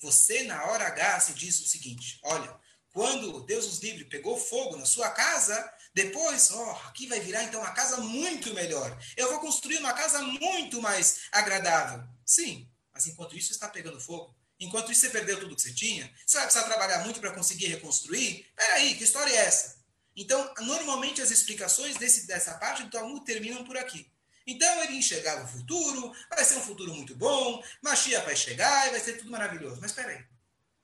[0.01, 2.59] Você, na hora H, se diz o seguinte: olha,
[2.91, 7.45] quando Deus os livre pegou fogo na sua casa, depois, ó, oh, aqui vai virar
[7.45, 8.97] então uma casa muito melhor.
[9.17, 12.07] Eu vou construir uma casa muito mais agradável.
[12.25, 14.37] Sim, mas enquanto isso está pegando fogo.
[14.61, 16.13] Enquanto isso você perdeu tudo que você tinha.
[16.27, 18.51] Você vai precisar trabalhar muito para conseguir reconstruir.
[18.57, 19.78] Peraí, que história é essa?
[20.19, 24.11] Então, normalmente as explicações desse, dessa parte do Talmud terminam por aqui.
[24.45, 28.93] Então ele enxergava o futuro, vai ser um futuro muito bom, Mashiach vai chegar e
[28.93, 29.79] vai ser tudo maravilhoso.
[29.79, 30.25] Mas espera aí,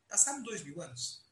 [0.06, 1.24] passaram dois mil anos.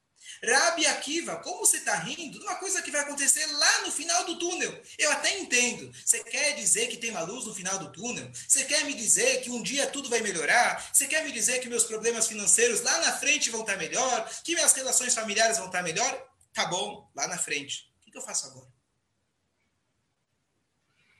[0.43, 4.25] Rabi Akiva, como você está rindo de uma coisa que vai acontecer lá no final
[4.25, 4.83] do túnel?
[4.99, 5.93] Eu até entendo.
[6.05, 8.31] Você quer dizer que tem uma luz no final do túnel?
[8.49, 10.91] Você quer me dizer que um dia tudo vai melhorar?
[10.93, 14.29] Você quer me dizer que meus problemas financeiros lá na frente vão estar tá melhor?
[14.43, 16.29] Que minhas relações familiares vão estar tá melhor?
[16.55, 17.92] Tá bom, lá na frente.
[18.13, 18.71] Que eu faço agora?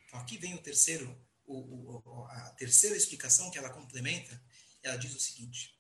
[0.07, 4.41] Então, aqui vem o terceiro, o, o, a terceira explicação que ela complementa.
[4.83, 5.75] Ela diz o seguinte: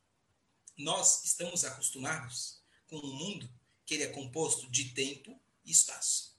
[0.76, 3.52] nós estamos acostumados com um mundo
[3.84, 6.32] que ele é composto de tempo e espaço.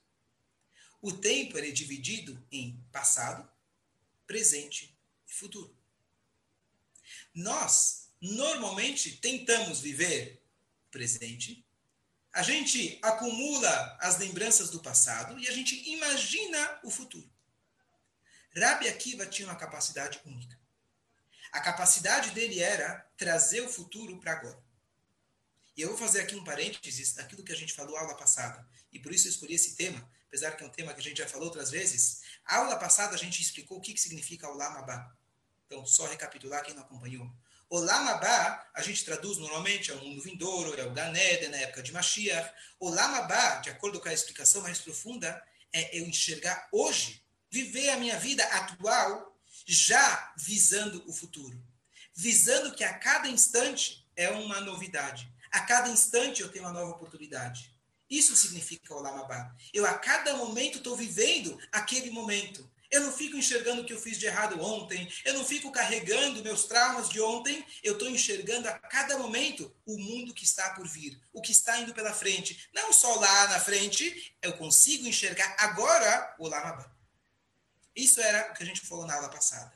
[1.00, 3.48] O tempo é dividido em passado,
[4.26, 5.76] presente e futuro.
[7.32, 10.42] Nós normalmente tentamos viver
[10.90, 11.63] presente,
[12.34, 17.32] a gente acumula as lembranças do passado e a gente imagina o futuro.
[18.56, 20.58] Rabi Akiva tinha uma capacidade única.
[21.52, 24.60] A capacidade dele era trazer o futuro para agora.
[25.76, 28.66] E eu vou fazer aqui um parênteses daquilo que a gente falou aula passada.
[28.92, 31.18] E por isso eu escolhi esse tema, apesar que é um tema que a gente
[31.18, 32.22] já falou outras vezes.
[32.44, 35.16] A aula passada a gente explicou o que, que significa o Lamabá.
[35.66, 37.30] Então, só recapitular quem não acompanhou.
[37.74, 41.82] O Lamabá, a gente traduz normalmente, é o mundo vindouro, é o Ganeda, na época
[41.82, 42.48] de Mashiach.
[42.78, 47.96] O Lamabá, de acordo com a explicação mais profunda, é eu enxergar hoje viver a
[47.96, 51.60] minha vida atual já visando o futuro.
[52.14, 55.28] Visando que a cada instante é uma novidade.
[55.50, 57.74] A cada instante eu tenho uma nova oportunidade.
[58.08, 59.52] Isso significa o Lamabá.
[59.72, 62.70] Eu a cada momento estou vivendo aquele momento.
[62.90, 65.10] Eu não fico enxergando o que eu fiz de errado ontem.
[65.24, 67.64] Eu não fico carregando meus traumas de ontem.
[67.82, 71.78] Eu estou enxergando a cada momento o mundo que está por vir, o que está
[71.78, 72.68] indo pela frente.
[72.72, 76.94] Não só lá na frente, eu consigo enxergar agora o Lamabá.
[77.94, 79.72] Isso era o que a gente falou na aula passada.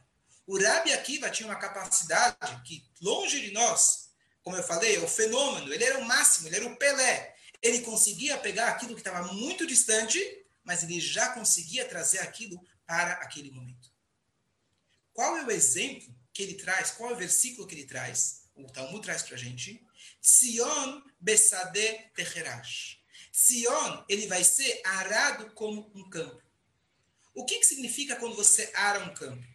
[0.47, 4.09] O Rabi Akiva tinha uma capacidade que, longe de nós,
[4.43, 7.35] como eu falei, é o fenômeno, ele era o máximo, ele era o Pelé.
[7.61, 10.19] Ele conseguia pegar aquilo que estava muito distante,
[10.65, 13.93] mas ele já conseguia trazer aquilo para aquele momento.
[15.13, 16.93] Qual é o exemplo que ele traz?
[16.93, 18.49] Qual é o versículo que ele traz?
[18.57, 19.87] O Talmud traz para a gente.
[20.23, 22.99] Sion besade techerash.
[23.31, 26.43] Sion, ele vai ser arado como um campo.
[27.35, 29.47] O que, que significa quando você ara um campo?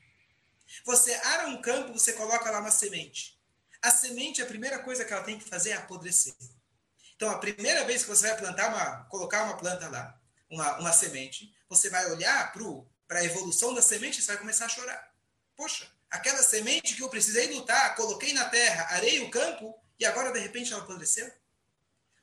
[0.86, 3.38] Você ara um campo, você coloca lá uma semente.
[3.82, 6.36] A semente, a primeira coisa que ela tem que fazer é apodrecer.
[7.16, 10.94] Então, a primeira vez que você vai plantar uma, colocar uma planta lá, uma, uma
[10.94, 12.64] semente, você vai olhar para
[13.20, 15.14] a evolução da semente você vai começar a chorar.
[15.56, 20.32] Poxa, aquela semente que eu precisei lutar, coloquei na terra, arei o campo e agora
[20.32, 21.32] de repente ela apodreceu.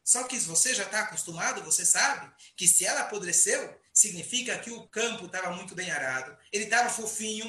[0.03, 4.89] Só que você já está acostumado, você sabe que se ela apodreceu, significa que o
[4.89, 7.47] campo estava muito bem arado, ele estava fofinho,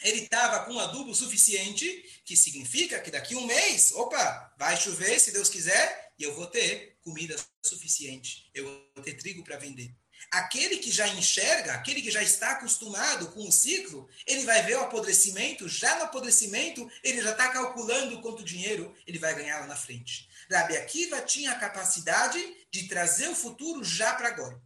[0.00, 5.32] ele estava com adubo suficiente, que significa que daqui um mês, opa, vai chover, se
[5.32, 9.94] Deus quiser, e eu vou ter comida suficiente, eu vou ter trigo para vender.
[10.32, 14.76] Aquele que já enxerga, aquele que já está acostumado com o ciclo, ele vai ver
[14.76, 19.66] o apodrecimento, já no apodrecimento, ele já está calculando quanto dinheiro ele vai ganhar lá
[19.66, 20.30] na frente.
[20.50, 22.38] Rabi Akiva tinha a capacidade
[22.70, 24.58] de trazer o futuro já para agora.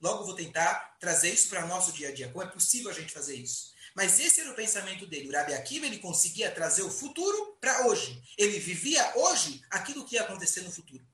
[0.00, 2.30] Logo vou tentar trazer isso para o nosso dia a dia.
[2.30, 3.74] Como é possível a gente fazer isso?
[3.94, 5.28] Mas esse era o pensamento dele.
[5.28, 8.22] O Rabi Akiva ele conseguia trazer o futuro para hoje.
[8.38, 11.06] Ele vivia hoje aquilo que ia acontecer no futuro.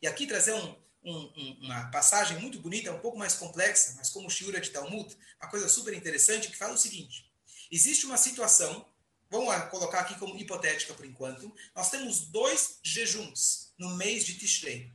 [0.00, 0.76] E aqui trazer um,
[1.08, 5.50] um, uma passagem muito bonita, um pouco mais complexa, mas como Shiura de Talmud, uma
[5.50, 7.30] coisa super interessante que fala o seguinte:
[7.70, 8.86] existe uma situação,
[9.30, 14.92] vamos colocar aqui como hipotética por enquanto, nós temos dois jejuns no mês de Tishrei.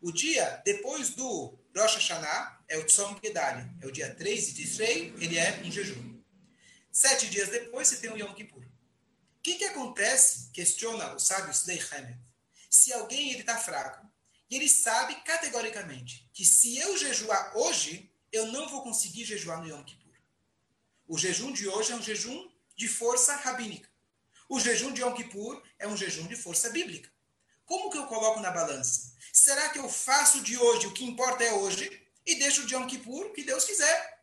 [0.00, 4.54] O dia depois do Rosh Hashanah é o Tzom Gedalia, é o dia 3 de
[4.54, 6.18] Tishrei, ele é um jejum.
[6.90, 8.62] Sete dias depois, você tem o Yom Kippur.
[8.62, 10.50] O que, que acontece?
[10.52, 12.18] Questiona o sábio Slei Hamed.
[12.68, 14.07] Se alguém está fraco,
[14.50, 19.68] e ele sabe categoricamente que se eu jejuar hoje, eu não vou conseguir jejuar no
[19.68, 20.14] Yom Kippur.
[21.06, 23.88] O jejum de hoje é um jejum de força rabínica.
[24.48, 27.10] O jejum de Yom Kippur é um jejum de força bíblica.
[27.66, 29.14] Como que eu coloco na balança?
[29.32, 32.86] Será que eu faço de hoje o que importa é hoje e deixo de Yom
[32.86, 34.22] Kippur que Deus quiser?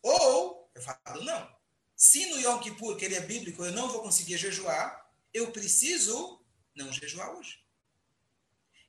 [0.00, 1.54] Ou eu falo, não.
[1.94, 6.42] Se no Yom Kippur, que ele é bíblico, eu não vou conseguir jejuar, eu preciso
[6.74, 7.61] não jejuar hoje.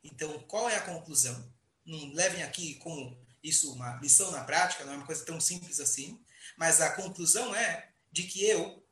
[0.04, 1.52] Então, qual é a conclusão?
[1.86, 5.80] Não levem aqui como isso uma lição na prática, não é uma coisa tão simples
[5.80, 6.20] assim,
[6.58, 8.84] mas a conclusão é de que eu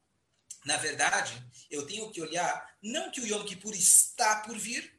[0.63, 4.93] na verdade, eu tenho que olhar, não que o Yom Kippur está por vir,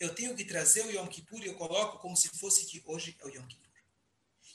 [0.00, 3.16] eu tenho que trazer o Yom Kippur e eu coloco como se fosse que hoje
[3.18, 3.68] é o Yom Kippur.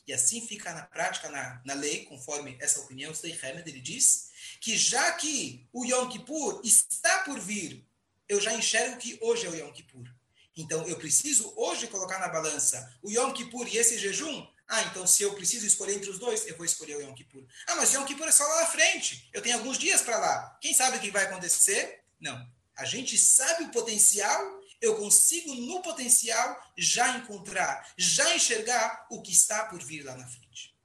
[0.08, 3.80] E assim fica na prática, na, na lei, conforme essa opinião, o Stei Hamed, ele
[3.80, 7.86] diz que já que o Yom Kippur está por vir,
[8.28, 10.10] eu já enxergo que hoje é o Yom Kippur.
[10.56, 15.06] Então, eu preciso hoje colocar na balança o Yom Kippur e esse jejum ah, então
[15.06, 17.46] se eu preciso escolher entre os dois, eu vou escolher o Yom Kippur.
[17.68, 19.30] Ah, mas Yom Kippur é só lá na frente.
[19.34, 20.58] Eu tenho alguns dias para lá.
[20.62, 22.04] Quem sabe o que vai acontecer?
[22.20, 22.50] Não.
[22.76, 24.42] A gente sabe o potencial,
[24.82, 30.26] eu consigo no potencial já encontrar, já enxergar o que está por vir lá na
[30.26, 30.76] frente.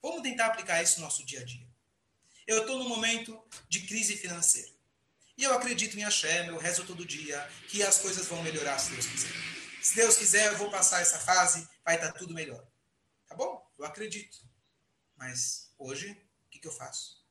[0.00, 1.66] Vamos tentar aplicar isso no nosso dia a dia.
[2.46, 4.70] Eu estou num momento de crise financeira.
[5.38, 8.90] E eu acredito em Hashem, eu rezo todo dia que as coisas vão melhorar se
[8.90, 9.32] Deus quiser.
[9.80, 12.66] Se Deus quiser, eu vou passar essa fase, vai estar tudo melhor.
[13.28, 14.36] Tá bom, eu acredito.
[15.16, 17.24] Mas hoje, o que, que eu faço?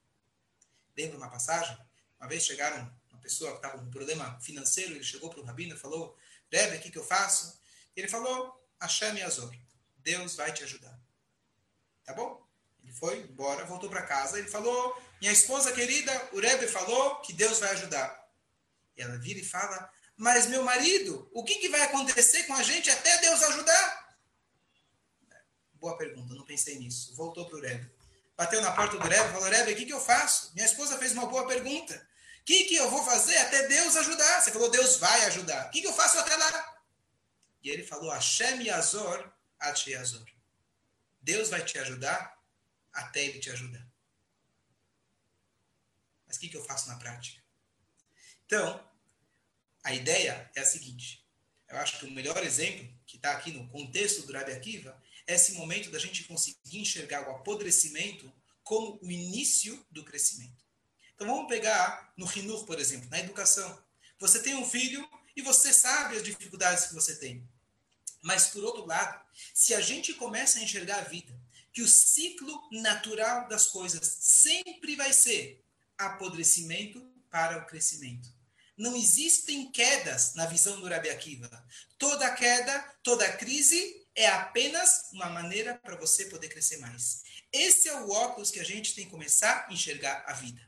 [0.95, 1.77] Lembra uma passagem?
[2.17, 5.43] Uma vez chegaram uma pessoa que estava com um problema financeiro, ele chegou para o
[5.43, 6.17] rabino e falou,
[6.49, 7.59] Rebbe, o que, que eu faço?
[7.93, 9.53] Ele falou, Hashem Azor,
[9.97, 10.97] Deus vai te ajudar.
[12.05, 12.41] Tá bom?
[12.81, 17.33] Ele foi embora, voltou para casa, ele falou, minha esposa querida, o Rebbe falou que
[17.33, 18.27] Deus vai ajudar.
[18.95, 22.63] E ela vira e fala, mas meu marido, o que, que vai acontecer com a
[22.63, 24.17] gente até Deus ajudar?
[25.73, 27.15] Boa pergunta, não pensei nisso.
[27.15, 27.91] Voltou para o Rebbe.
[28.35, 30.53] Bateu na porta do Rebbe falou, Rebbe, o que, que eu faço?
[30.53, 31.95] Minha esposa fez uma boa pergunta.
[32.41, 34.41] O que, que eu vou fazer até Deus ajudar?
[34.41, 35.67] Você falou, Deus vai ajudar.
[35.67, 36.77] O que, que eu faço até lá?
[37.61, 40.25] E ele falou, Hashem Yazor Ati Yazor.
[41.21, 42.37] Deus vai te ajudar
[42.93, 43.85] até ele te ajudar.
[46.37, 47.41] Mas o que, que eu faço na prática?
[48.45, 48.87] Então,
[49.83, 51.25] a ideia é a seguinte.
[51.67, 55.53] Eu acho que o melhor exemplo, que está aqui no contexto do Rabi Akiva, esse
[55.53, 58.31] momento da gente conseguir enxergar o apodrecimento
[58.63, 60.63] como o início do crescimento.
[61.15, 63.83] Então vamos pegar no Rinur, por exemplo, na educação.
[64.19, 67.49] Você tem um filho e você sabe as dificuldades que você tem.
[68.21, 69.19] Mas por outro lado,
[69.55, 71.35] se a gente começa a enxergar a vida,
[71.73, 75.63] que o ciclo natural das coisas sempre vai ser
[75.97, 78.29] apodrecimento para o crescimento.
[78.77, 81.49] Não existem quedas na visão do Rabi Akiva.
[81.97, 87.23] Toda queda, toda crise é apenas uma maneira para você poder crescer mais.
[87.51, 90.61] Esse é o óculos que a gente tem que começar a enxergar a vida.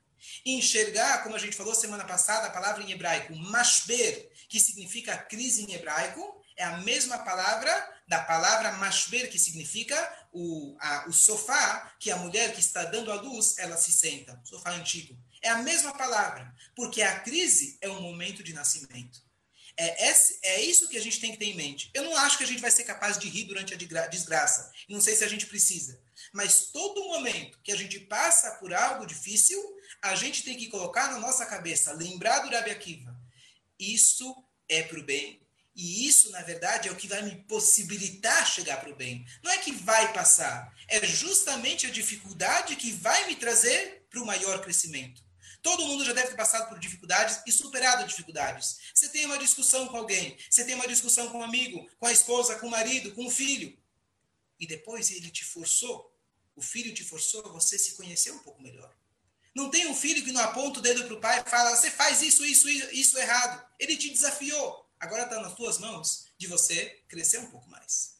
[0.46, 5.64] Enxergar, como a gente falou semana passada, a palavra em hebraico, mashber, que significa crise
[5.64, 9.96] em hebraico, é a mesma palavra da palavra mashber, que significa
[10.34, 14.42] o, a, o sofá, que a mulher que está dando a luz, ela se senta.
[14.44, 15.16] Sofá antigo.
[15.44, 19.22] É a mesma palavra, porque a crise é um momento de nascimento.
[19.78, 20.12] É,
[20.44, 21.92] é, isso que a gente tem que ter em mente.
[21.94, 24.72] Eu não acho que a gente vai ser capaz de rir durante a desgraça.
[24.90, 26.02] Não sei se a gente precisa.
[26.34, 29.58] Mas todo momento que a gente passa por algo difícil,
[30.02, 33.16] a gente tem que colocar na nossa cabeça, lembrar do Rabi Akiva.
[33.80, 34.36] Isso
[34.68, 35.48] é para o bem.
[35.82, 39.26] E isso, na verdade, é o que vai me possibilitar chegar para o bem.
[39.42, 40.76] Não é que vai passar.
[40.90, 45.24] É justamente a dificuldade que vai me trazer para o maior crescimento.
[45.62, 48.78] Todo mundo já deve ter passado por dificuldades e superado dificuldades.
[48.94, 52.12] Você tem uma discussão com alguém, você tem uma discussão com um amigo, com a
[52.12, 53.78] esposa, com o marido, com o filho.
[54.60, 56.14] E depois ele te forçou,
[56.58, 58.94] o filho te forçou a você se conhecer um pouco melhor.
[59.56, 61.90] Não tem um filho que não aponta o dedo para o pai e fala: você
[61.90, 63.66] faz isso, isso, isso errado.
[63.80, 64.89] Ele te desafiou.
[65.00, 68.18] Agora está nas tuas mãos de você crescer um pouco mais.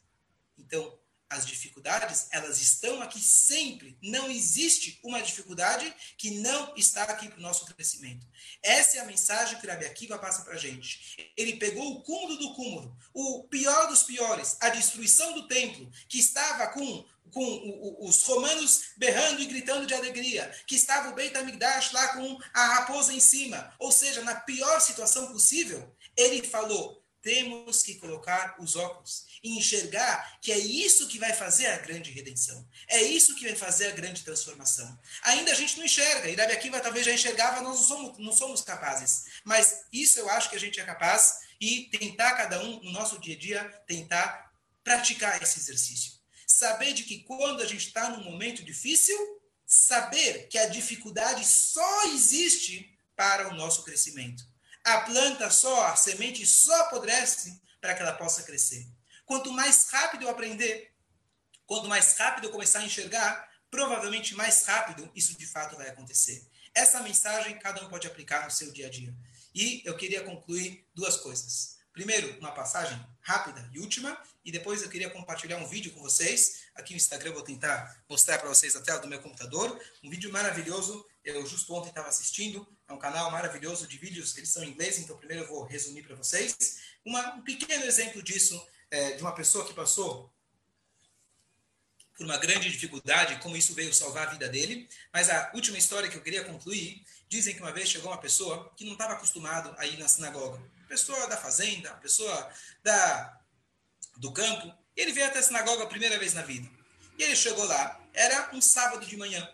[0.58, 0.98] Então,
[1.30, 3.96] as dificuldades, elas estão aqui sempre.
[4.02, 8.26] Não existe uma dificuldade que não está aqui para o nosso crescimento.
[8.60, 11.32] Essa é a mensagem que o Rabi Akiva passa para a gente.
[11.36, 16.18] Ele pegou o cúmulo do cúmulo, o pior dos piores, a destruição do templo, que
[16.18, 21.92] estava com, com os romanos berrando e gritando de alegria, que estava o Beit HaMikdash
[21.92, 27.82] lá com a raposa em cima, ou seja, na pior situação possível, ele falou, temos
[27.82, 32.66] que colocar os óculos e enxergar que é isso que vai fazer a grande redenção.
[32.88, 34.98] É isso que vai fazer a grande transformação.
[35.22, 36.28] Ainda a gente não enxerga.
[36.28, 39.24] E Irabi Akiva talvez já enxergava, nós não somos, não somos capazes.
[39.44, 43.18] Mas isso eu acho que a gente é capaz e tentar cada um, no nosso
[43.20, 44.50] dia a dia, tentar
[44.82, 46.12] praticar esse exercício.
[46.46, 49.16] Saber de que quando a gente está num momento difícil,
[49.66, 54.49] saber que a dificuldade só existe para o nosso crescimento.
[54.90, 58.88] A planta só, a semente só apodrece para que ela possa crescer.
[59.24, 60.92] Quanto mais rápido eu aprender,
[61.64, 66.44] quanto mais rápido eu começar a enxergar, provavelmente mais rápido isso de fato vai acontecer.
[66.74, 69.14] Essa mensagem cada um pode aplicar no seu dia a dia.
[69.54, 71.78] E eu queria concluir duas coisas.
[71.92, 76.62] Primeiro, uma passagem rápida e última, e depois eu queria compartilhar um vídeo com vocês.
[76.74, 79.80] Aqui no Instagram eu vou tentar mostrar para vocês a tela do meu computador.
[80.02, 84.50] Um vídeo maravilhoso, eu justo ontem estava assistindo, é um canal maravilhoso de vídeos, eles
[84.50, 86.56] são em inglês, então primeiro eu vou resumir para vocês.
[87.04, 88.60] Uma, um pequeno exemplo disso,
[88.90, 90.32] é, de uma pessoa que passou
[92.16, 94.88] por uma grande dificuldade, como isso veio salvar a vida dele.
[95.12, 98.70] Mas a última história que eu queria concluir, dizem que uma vez chegou uma pessoa
[98.76, 103.40] que não estava acostumado a ir na sinagoga pessoa da fazenda, pessoa da,
[104.16, 104.74] do campo.
[104.96, 106.68] Ele veio até a sinagoga a primeira vez na vida.
[107.16, 109.48] E ele chegou lá, era um sábado de manhã.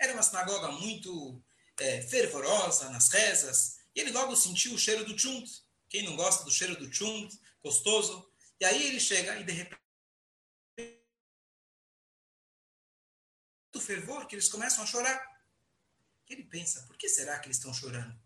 [0.00, 1.40] Era uma sinagoga muito
[1.80, 3.78] é, fervorosa nas rezas.
[3.94, 5.62] E ele logo sentiu o cheiro do chunt.
[5.88, 8.30] Quem não gosta do cheiro do chunt, gostoso.
[8.60, 9.82] E aí ele chega e de repente
[13.74, 15.32] o fervor que eles começam a chorar.
[16.28, 18.18] Ele pensa, por que será que eles estão chorando?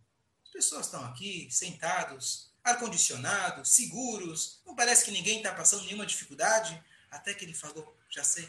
[0.57, 6.83] pessoas estão aqui, sentados, ar-condicionado, seguros, não parece que ninguém está passando nenhuma dificuldade.
[7.11, 8.49] Até que ele falou, já sei.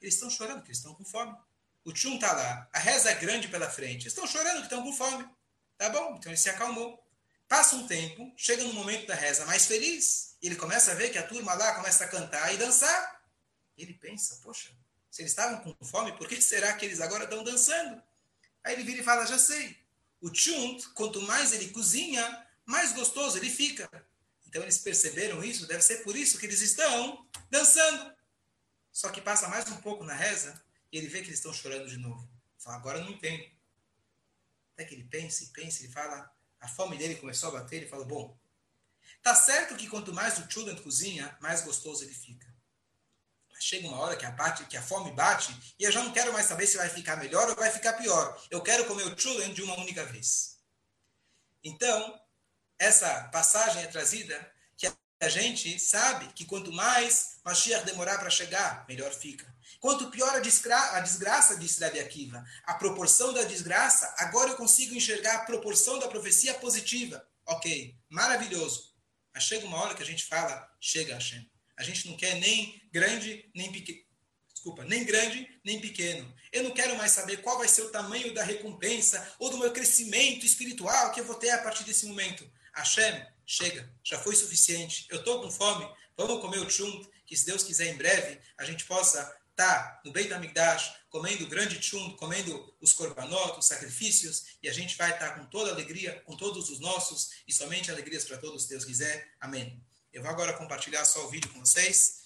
[0.00, 1.34] Eles estão chorando, porque eles estão com fome.
[1.84, 4.06] O tchum está lá, a reza é grande pela frente.
[4.06, 5.28] Estão chorando, que estão com fome.
[5.76, 7.02] Tá bom, então ele se acalmou.
[7.48, 11.18] Passa um tempo, chega no momento da reza mais feliz, ele começa a ver que
[11.18, 13.22] a turma lá começa a cantar e dançar.
[13.76, 14.70] Ele pensa, poxa,
[15.10, 18.02] se eles estavam com fome, por que será que eles agora estão dançando?
[18.64, 19.76] Aí ele vira e fala, já sei.
[20.20, 23.90] O chunt, quanto mais ele cozinha, mais gostoso ele fica.
[24.46, 28.14] Então eles perceberam isso, deve ser por isso que eles estão dançando.
[28.92, 30.62] Só que passa mais um pouco na reza
[30.98, 32.28] ele vê que eles estão chorando de novo.
[32.58, 33.44] Fala, agora não entendo.
[34.74, 36.30] Até que ele pensa e pensa, ele fala,
[36.60, 38.38] a fome dele começou a bater, ele fala, bom,
[39.22, 42.52] tá certo que quanto mais o chudant cozinha, mais gostoso ele fica
[43.62, 46.32] chega uma hora que a, bate, que a fome bate e eu já não quero
[46.32, 48.42] mais saber se vai ficar melhor ou vai ficar pior.
[48.50, 50.58] Eu quero comer o chulen de uma única vez.
[51.62, 52.20] Então,
[52.78, 54.51] essa passagem é trazida
[55.24, 59.46] a gente sabe que quanto mais Mashiach demorar para chegar, melhor fica.
[59.78, 64.56] Quanto pior a, desgra a desgraça, disse Rabi Akiva, a proporção da desgraça, agora eu
[64.56, 67.24] consigo enxergar a proporção da profecia positiva.
[67.46, 68.92] Ok, maravilhoso.
[69.32, 71.48] Mas chega uma hora que a gente fala, chega Hashem.
[71.76, 74.00] A gente não quer nem grande, nem pequeno.
[74.52, 76.32] Desculpa, nem grande, nem pequeno.
[76.52, 79.72] Eu não quero mais saber qual vai ser o tamanho da recompensa ou do meu
[79.72, 82.48] crescimento espiritual que eu vou ter a partir desse momento.
[82.74, 85.06] Hashem, chega, já foi suficiente.
[85.10, 85.86] Eu estou com fome,
[86.16, 90.00] vamos comer o chunt, que se Deus quiser em breve a gente possa estar tá
[90.04, 94.96] no Beit HaMikdash, comendo o grande chunt, comendo os korbanot, os sacrifícios, e a gente
[94.96, 98.62] vai estar tá com toda alegria, com todos os nossos, e somente alegrias para todos,
[98.62, 99.34] se Deus quiser.
[99.38, 99.84] Amém.
[100.10, 102.22] Eu vou agora compartilhar só o vídeo com vocês.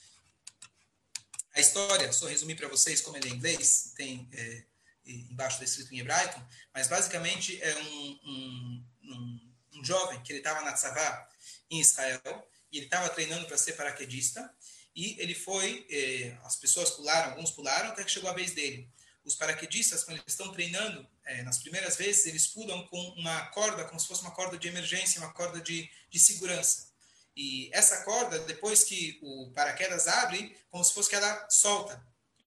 [1.55, 4.64] A história, só resumir para vocês como ele é em inglês, tem é,
[5.07, 6.41] embaixo escrito em hebraico,
[6.72, 9.45] mas basicamente é um, um, um,
[9.77, 11.29] um jovem que ele estava na Tzavá
[11.70, 14.53] em Israel, e ele estava treinando para ser paraquedista,
[14.95, 18.89] e ele foi, é, as pessoas pularam, alguns pularam, até que chegou a vez dele.
[19.24, 23.85] Os paraquedistas, quando eles estão treinando, é, nas primeiras vezes, eles pulam com uma corda,
[23.85, 26.89] como se fosse uma corda de emergência, uma corda de, de segurança.
[27.37, 32.03] E essa corda, depois que o paraquedas abre, como se fosse que ela solta.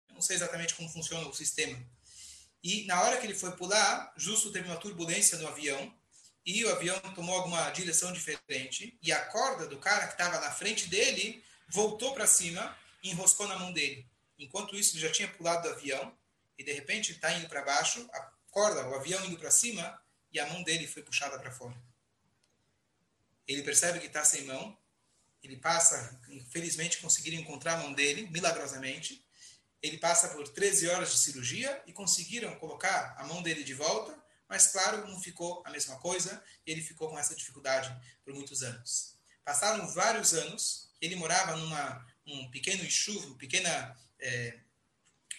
[0.08, 1.78] Eu não sei exatamente como funciona o sistema.
[2.64, 5.94] E na hora que ele foi pular, justo teve uma turbulência no avião,
[6.50, 10.50] e o avião tomou alguma direção diferente, e a corda do cara que estava na
[10.50, 14.10] frente dele voltou para cima e enroscou na mão dele.
[14.36, 16.12] Enquanto isso, ele já tinha pulado do avião,
[16.58, 20.40] e de repente está indo para baixo, a corda, o avião indo para cima, e
[20.40, 21.80] a mão dele foi puxada para fora.
[23.48, 24.76] Ele percebe que está sem mão,
[25.44, 29.24] ele passa, infelizmente conseguiram encontrar a mão dele, milagrosamente.
[29.84, 34.18] Ele passa por 13 horas de cirurgia e conseguiram colocar a mão dele de volta,
[34.50, 37.96] mas claro, não ficou a mesma coisa, ele ficou com essa dificuldade
[38.26, 39.16] por muitos anos.
[39.46, 43.68] Passaram vários anos, ele morava numa um pequeno chuva, um pequeno
[44.20, 44.60] é,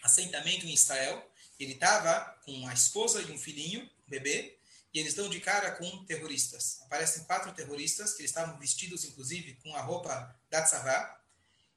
[0.03, 1.29] assentamento em Israel.
[1.59, 4.59] Ele estava com a esposa e um filhinho, um bebê,
[4.93, 6.81] e eles dão de cara com terroristas.
[6.83, 11.21] Aparecem quatro terroristas, que eles estavam vestidos, inclusive, com a roupa da Tzavá,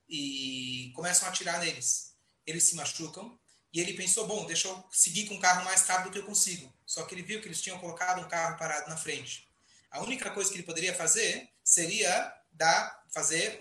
[0.09, 2.15] e começam a atirar neles.
[2.45, 3.39] Eles se machucam,
[3.74, 6.71] e ele pensou, bom, deixa eu seguir com o carro mais rápido que eu consigo.
[6.86, 9.49] Só que ele viu que eles tinham colocado um carro parado na frente.
[9.89, 13.59] A única coisa que ele poderia fazer seria dar, fazer,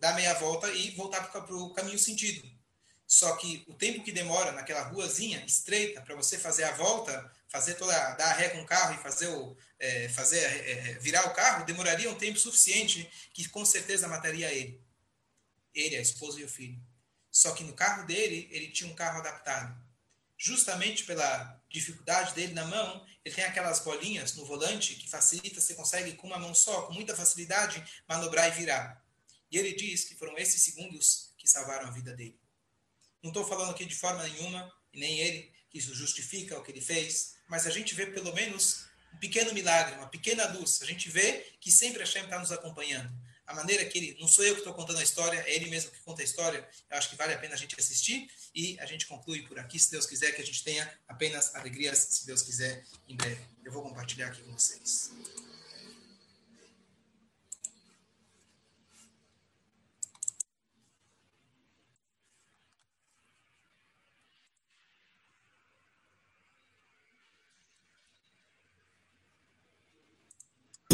[0.00, 2.46] dar meia volta e voltar para o caminho sentido.
[3.06, 7.74] Só que o tempo que demora naquela ruazinha estreita para você fazer a volta, fazer
[7.74, 11.26] toda, dar a ré com o carro e fazer o, é, fazer é, é, virar
[11.26, 14.80] o carro, demoraria um tempo suficiente que com certeza mataria ele,
[15.72, 16.78] ele, a esposa e o filho.
[17.34, 19.76] Só que no carro dele ele tinha um carro adaptado.
[20.38, 25.74] Justamente pela dificuldade dele na mão, ele tem aquelas bolinhas no volante que facilita, você
[25.74, 29.04] consegue com uma mão só, com muita facilidade, manobrar e virar.
[29.50, 32.38] E ele diz que foram esses segundos que salvaram a vida dele.
[33.20, 36.70] Não estou falando aqui de forma nenhuma, e nem ele, que isso justifica o que
[36.70, 40.80] ele fez, mas a gente vê pelo menos um pequeno milagre, uma pequena luz.
[40.82, 43.12] A gente vê que sempre a Hashem está nos acompanhando.
[43.46, 45.90] A maneira que ele, não sou eu que estou contando a história, é ele mesmo
[45.90, 46.66] que conta a história.
[46.90, 49.78] Eu acho que vale a pena a gente assistir e a gente conclui por aqui,
[49.78, 53.42] se Deus quiser, que a gente tenha apenas alegrias, se Deus quiser, em breve.
[53.64, 55.10] Eu vou compartilhar aqui com vocês.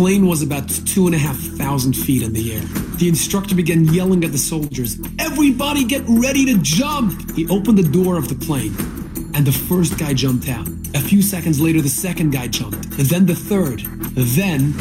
[0.00, 2.62] Plane was about two and a half thousand feet in the air.
[2.96, 7.36] The instructor began yelling at the soldiers, Everybody get ready to jump!
[7.36, 8.74] He opened the door of the plane,
[9.34, 10.66] and the first guy jumped out.
[10.94, 13.80] A few seconds later, the second guy jumped, then the third.
[14.16, 14.72] Then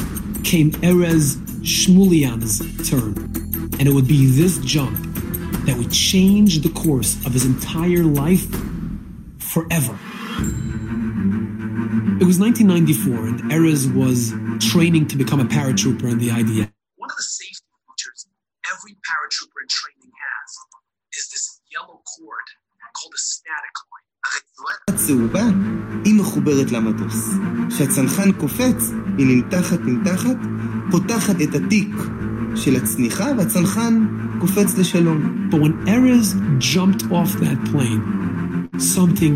[0.43, 3.17] came Erez Shmulian's turn.
[3.77, 4.97] And it would be this jump
[5.65, 8.47] that would change the course of his entire life
[9.37, 9.99] forever.
[12.18, 16.70] It was 1994, and Erez was training to become a paratrooper in the IDF.
[16.96, 18.26] One of the safety features
[18.66, 20.50] every paratrooper in training has
[21.18, 22.46] is this yellow cord
[22.98, 24.04] called a static line.
[24.90, 25.42] הצהובה,
[26.04, 27.28] היא מחוברת למטוס.
[27.68, 30.36] כשהצנחן קופץ, היא נמתחת נמתחת,
[30.90, 31.94] פותחת את התיק
[32.56, 34.06] של הצניחה, והצנחן
[34.40, 35.50] קופץ לשלום.
[35.50, 38.02] But when Erez jumped off that plane,
[38.78, 39.34] something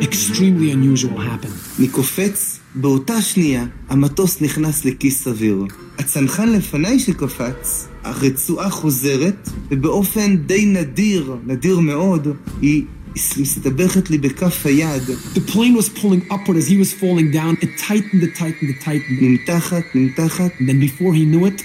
[0.00, 1.78] extremely unusual happened.
[1.78, 5.64] אני קופץ, באותה שנייה המטוס נכנס לכיס סביר.
[5.98, 12.28] הצנחן לפניי שקפץ, הרצועה חוזרת, ובאופן די נדיר, נדיר מאוד,
[12.62, 12.84] היא
[13.16, 15.02] מסתבכת לי בכף היד.
[15.34, 17.56] The plane was pulling upward as he was falling down.
[17.64, 19.22] It tightened, it tightened, it tightened.
[19.22, 20.50] נמתחת, נמתחת.
[20.58, 21.62] And then before he knew it,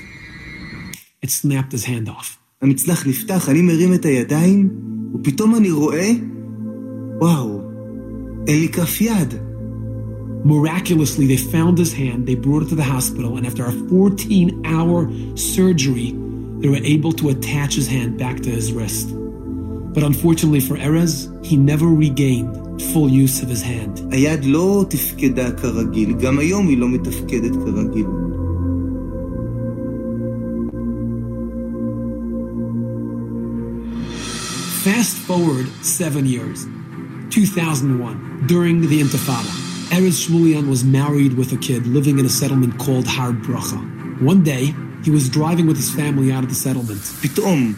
[1.26, 2.38] it snapped his hand off.
[2.62, 4.70] המצנח נפתח, אני מרים את הידיים,
[5.16, 6.12] ופתאום אני רואה,
[7.22, 7.62] וואו,
[8.48, 9.34] אין לי כף יד.
[10.46, 14.62] Miraculously, they found his hand, they brought it to the hospital, and after a 14
[14.64, 16.10] hour surgery,
[16.60, 19.08] they were able to attach his hand back to his wrist.
[19.96, 21.14] But unfortunately for Erez,
[21.44, 24.02] he never regained full use of his hand.
[24.12, 28.06] היד לא תפקדה כרגיל, גם היום היא לא מתפקדת כרגיל.
[34.84, 36.68] Fast forward seven years,
[37.30, 39.54] 2001, during the Intifada.
[39.90, 43.80] Erez Shmulian was married with a kid living in a settlement called Har Bracha.
[44.22, 44.74] One day,
[45.04, 47.02] he was driving with his family out of the settlement.
[47.22, 47.74] פתאום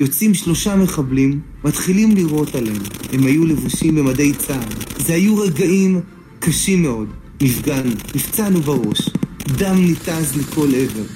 [0.00, 2.82] יוצאים שלושה מחבלים, מתחילים לירות עליהם.
[3.12, 5.02] הם היו לבושים במדי צה"ל.
[5.04, 6.00] זה היו רגעים
[6.40, 7.08] קשים מאוד.
[7.42, 9.00] נפגענו, נפצענו בראש.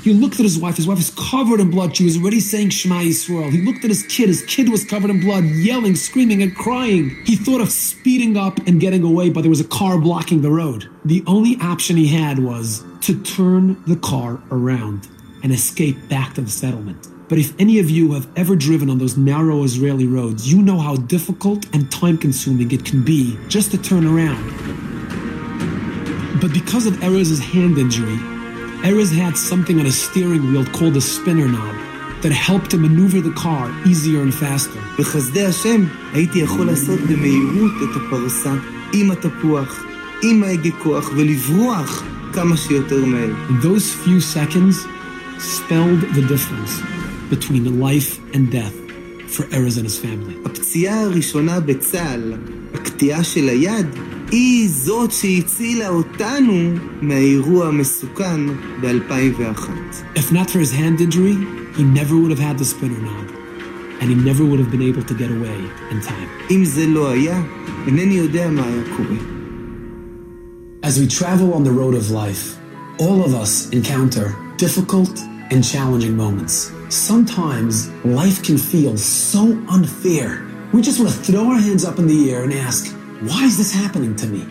[0.04, 0.78] He looked at his wife.
[0.78, 1.96] His wife was covered in blood.
[1.96, 3.52] She was already saying Shema Yisrael.
[3.52, 4.28] He looked at his kid.
[4.28, 7.10] His kid was covered in blood, yelling, screaming, and crying.
[7.26, 10.52] He thought of speeding up and getting away, but there was a car blocking the
[10.52, 10.90] road.
[11.06, 15.08] The only option he had was to turn the car around
[15.44, 17.08] and escape back to the settlement.
[17.30, 20.78] But if any of you have ever driven on those narrow Israeli roads, you know
[20.78, 24.53] how difficult and time consuming it can be just to turn around
[26.43, 28.19] But because of Erez's hand injury,
[28.91, 31.75] Erez had something on his steering wheel called a spinner knob
[32.23, 34.81] that helped him maneuver the car easier and faster.
[34.99, 38.55] בחסדי השם הייתי יכול לעשות במהירות את הפרסה
[38.93, 39.85] עם התפוח,
[40.23, 42.03] עם ההגה כוח, ולברוח
[42.33, 43.31] כמה שיותר מהר.
[43.49, 44.77] And those few seconds
[45.39, 46.83] spelled the difference
[47.31, 48.77] between life and death
[49.35, 50.35] for Erez and his family.
[50.45, 52.33] הפציעה הראשונה בצה"ל,
[52.75, 53.87] הקטיעה של היד,
[54.31, 58.41] היא זאת שהצילה אותנו מהאירוע המסוכן
[58.81, 59.71] ב-2001.
[60.19, 61.37] If not for his hand injury,
[61.77, 63.27] he never would have had the spinner knob,
[64.01, 65.59] and he never would have been able to get away
[65.91, 66.29] in time.
[66.51, 67.43] אם זה לא היה,
[67.87, 69.17] אינני יודע מה היה קורה.
[70.83, 72.45] As we travel on the road of life,
[72.99, 75.15] all of us encounter difficult
[75.51, 76.71] and challenging moments.
[76.89, 79.43] Sometimes life can feel so
[79.77, 80.29] unfair.
[80.73, 82.83] We just want to throw our hands up in the air and ask,
[83.28, 84.46] why is this happening to me?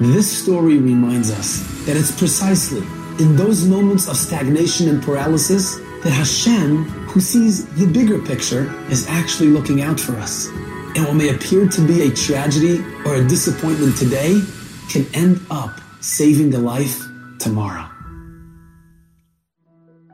[0.00, 2.82] This story reminds us that it's precisely
[3.18, 9.08] in those moments of stagnation and paralysis that Hashem, who sees the bigger picture, is
[9.08, 10.48] actually looking out for us.
[10.94, 14.42] And what may appear to be a tragedy or a disappointment today
[14.90, 17.00] can end up saving a life
[17.38, 17.88] tomorrow.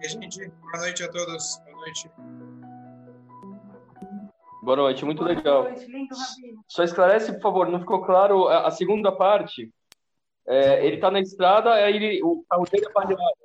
[0.00, 1.60] Boa noite a todos.
[1.64, 2.43] Boa noite.
[4.64, 5.64] Boa noite, muito legal.
[5.64, 6.14] Boa noite, lindo.
[6.66, 9.70] Só esclarece, por favor, não ficou claro a, a segunda parte.
[10.48, 13.43] É, ele está na estrada, aí ele, o carro dele é baleado.